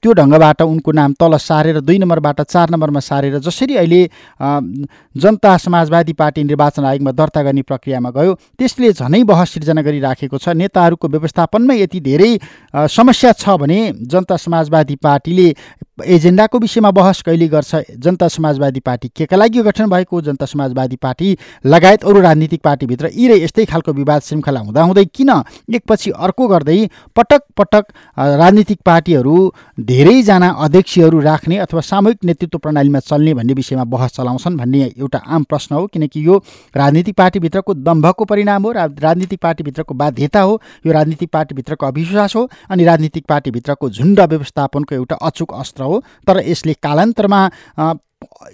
त्यो 0.02 0.12
ढङ्गबाट 0.12 0.62
उनको 0.62 0.92
नाम 0.92 1.12
तल 1.20 1.36
सारेर 1.38 1.80
दुई 1.80 1.98
नम्बरबाट 1.98 2.40
चार 2.42 2.70
नम्बरमा 2.70 3.00
सारेर 3.02 3.38
जसरी 3.40 3.76
अहिले 3.76 4.02
जनता 5.16 5.56
समाजवादी 5.58 6.12
पार्टी 6.14 6.44
निर्वाचन 6.44 6.84
आयोगमा 6.84 7.12
दर्ता 7.12 7.42
गर्ने 7.42 7.62
प्रक्रियामा 7.62 8.10
गयो 8.16 8.34
त्यसले 8.58 8.92
झनै 8.92 9.22
बहस 9.24 9.50
सिर्जना 9.50 9.82
गरिराखेको 9.82 10.38
छ। 10.38 10.48
नेताहरूको 10.56 11.08
व्यवस्थापनमै 11.08 11.76
यति 11.78 12.00
धेरै 12.00 12.32
समस्या 12.96 13.32
छ 13.34 13.56
भने 13.60 13.80
जनता 14.06 14.36
समाजवादी 14.38 14.96
पार्टीले 15.02 15.48
एजेन्डाको 16.06 16.58
विषयमा 16.58 16.90
बहस 16.92 17.22
कहिले 17.26 17.48
गर्छ? 17.48 17.65
जनता 17.96 18.28
समाजवादी 18.28 18.80
पार्टी 18.80 19.08
के 19.16 19.26
का 19.26 19.36
लागि 19.36 19.62
गठन 19.62 19.90
भएको? 19.90 20.20
जनता 20.22 20.46
समाजवादी 20.46 20.96
पार्टी 20.96 21.36
लगायत 21.66 22.04
अरू 22.04 22.20
राजनीतिक 22.20 22.62
पार्टीभित्र 22.62 23.10
यी 23.14 23.28
र 23.28 23.36
यस्तै 23.42 23.64
खालको 23.64 23.92
विवाद 23.92 24.22
श्रृङ्खला 24.22 24.60
हुँदाहुँदै 24.60 25.04
किन? 25.06 25.30
एकपछि 25.74 26.10
अर्को 26.10 26.48
गर्दै 26.48 26.78
पटक 27.16 27.42
पटक 27.56 27.84
राजनीतिक 28.18 28.80
पार्टीहरू 28.86 29.36
धेरैजना 29.80 30.48
अध्यक्षहरू 30.58 31.20
राख्ने 31.20 31.56
अथवा 31.58 31.80
सामूहिक 31.82 32.24
नेतृत्व 32.24 32.58
प्रणालीमा 32.58 33.00
चल्ने 33.00 33.34
भन्ने 33.34 33.52
विषयमा 33.52 33.84
बहस 33.86 34.12
चलाउँछन् 34.16 34.56
भन्ने 34.56 34.82
एउटा 34.88 35.18
आम 35.18 35.42
प्रश्न 35.44 35.74
हो 35.74 35.86
किनकि 35.86 36.26
यो 36.26 36.36
राजनीतिक 36.76 37.16
पार्टीभित्रको 37.16 37.74
दम्भको 37.76 38.24
परिणाम 38.24 38.62
हो 38.62 38.72
राजनीतिक 38.72 39.40
पार्टीभित्रको 39.40 39.94
बाध्यता 39.94 40.40
हो 40.40 40.60
यो 40.86 40.92
राजनीतिक 40.92 41.30
पार्टीभित्रको 41.32 41.86
अविश्वास 41.86 42.36
हो 42.36 42.48
अनि 42.70 42.84
राजनीतिक 42.84 43.24
पार्टीभित्रको 43.28 43.90
झुन्ड 43.90 44.20
व्यवस्थापनको 44.20 44.94
एउटा 44.94 45.16
अचुक 45.16 45.52
अस्त्र 45.54 45.82
हो। 45.82 46.02
तर 46.26 46.42
यसले 46.46 46.72
कालान्तरमा 46.82 47.48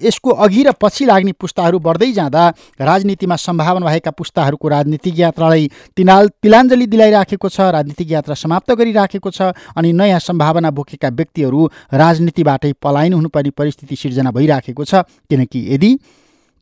यसको 0.02 0.30
अघि 0.44 0.62
र 0.62 0.72
पछि 0.74 1.04
लाग्ने 1.06 1.32
पुस्ताहरू 1.32 1.78
बढ्दै 1.78 2.10
जाँदा 2.12 2.42
राजनीतिमा 2.80 3.36
सम्भावना 3.36 3.86
भएका 3.86 4.10
पुस्ताहरूको 4.10 4.68
राजनीतिक 4.68 5.18
यात्रालाई 5.18 5.70
तिनाल 5.96 6.28
तिलाञ्जली 6.42 6.86
दिलाइराखेको 6.86 7.48
छ 7.48 7.60
राजनीतिक 7.70 8.10
यात्रा 8.10 8.34
समाप्त 8.34 8.72
गरिराखेको 8.72 9.30
छ 9.30 9.54
अनि 9.76 9.92
नयाँ 9.92 10.18
सम्भावना 10.20 10.70
बोकेका 10.70 11.08
व्यक्तिहरू 11.14 11.60
राजनीतिबाटै 11.94 12.72
पलायन 12.82 13.12
हुनुपर्ने 13.12 13.50
परिस्थिति 13.50 13.96
सिर्जना 13.96 14.30
भइराखेको 14.30 14.84
छ। 14.84 15.06
किनकि 15.30 15.60
यदि 15.74 15.90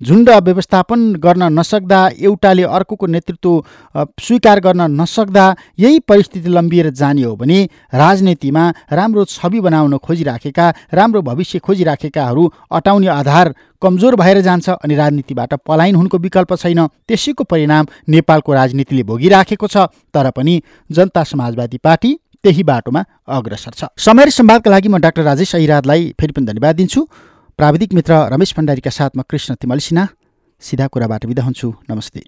झुन्ड 0.01 0.31
व्यवस्थापन 0.45 1.01
गर्न 1.17 1.43
नसक्दा 1.59 1.99
एउटाले 2.21 2.63
अर्कोको 2.77 3.07
नेतृत्व 3.07 3.63
स्वीकार 4.21 4.61
गर्न 4.61 4.81
नसक्दा 5.01 5.45
यही 5.79 5.99
परिस्थिति 6.09 6.49
लम्बिएर 6.49 6.91
जाने 6.91 7.23
हो 7.23 7.35
भने 7.37 7.59
राजनीतिमा 7.95 8.69
राम्रो 8.93 9.25
छवि 9.27 9.61
बनाउन 9.61 9.97
खोजिराखेका 9.99 10.73
राम्रो 10.95 11.23
भविष्य 11.23 11.59
खोजिराखेकाहरू 11.59 12.49
अटाउने 12.73 13.07
आधार 13.11 13.55
कमजोर 13.83 14.17
भएर 14.17 14.41
जान्छ 14.41 14.69
अनि 14.71 14.95
राजनीतिबाट 14.95 15.55
पलायन 15.67 15.95
हुनुको 15.95 16.19
विकल्प 16.19 16.55
छैन। 16.55 16.87
त्यसैको 17.09 17.45
परिणाम 17.45 17.87
नेपालको 18.09 18.53
राजनीतिले 18.55 19.03
भोगिराखेको 19.03 19.67
छ 19.67 19.87
तर 20.15 20.31
पनि 20.31 20.61
जनता 20.91 21.25
समाजवादी 21.25 21.79
पार्टी 21.79 22.19
त्यही 22.45 22.63
बाटोमा 22.65 23.05
अग्रसर 23.29 23.73
छ। 23.73 23.85
समय 23.99 24.31
सम्वादका 24.33 24.71
लागि 24.71 24.89
म 24.89 24.99
डाक्टर 24.99 25.23
राजेश 25.23 25.55
ऐरादलाई 25.55 26.15
फेरि 26.21 26.33
पनि 26.33 26.47
धन्यवाद 26.47 26.77
दिन्छु। 26.77 27.07
प्राविधिक 27.61 27.93
मित्र 27.93 28.13
रमेश 28.33 28.55
भण्डारीका 28.57 28.91
साथमा 28.91 29.23
कृष्ण 29.31 29.55
तिमल 29.55 29.79
सिन्हा 29.79 30.07
सिधा 30.61 30.87
कुराबाट 30.87 31.27
बिदा 31.27 31.43
हुन्छु। 31.43 31.75
नमस्ते। 31.91 32.23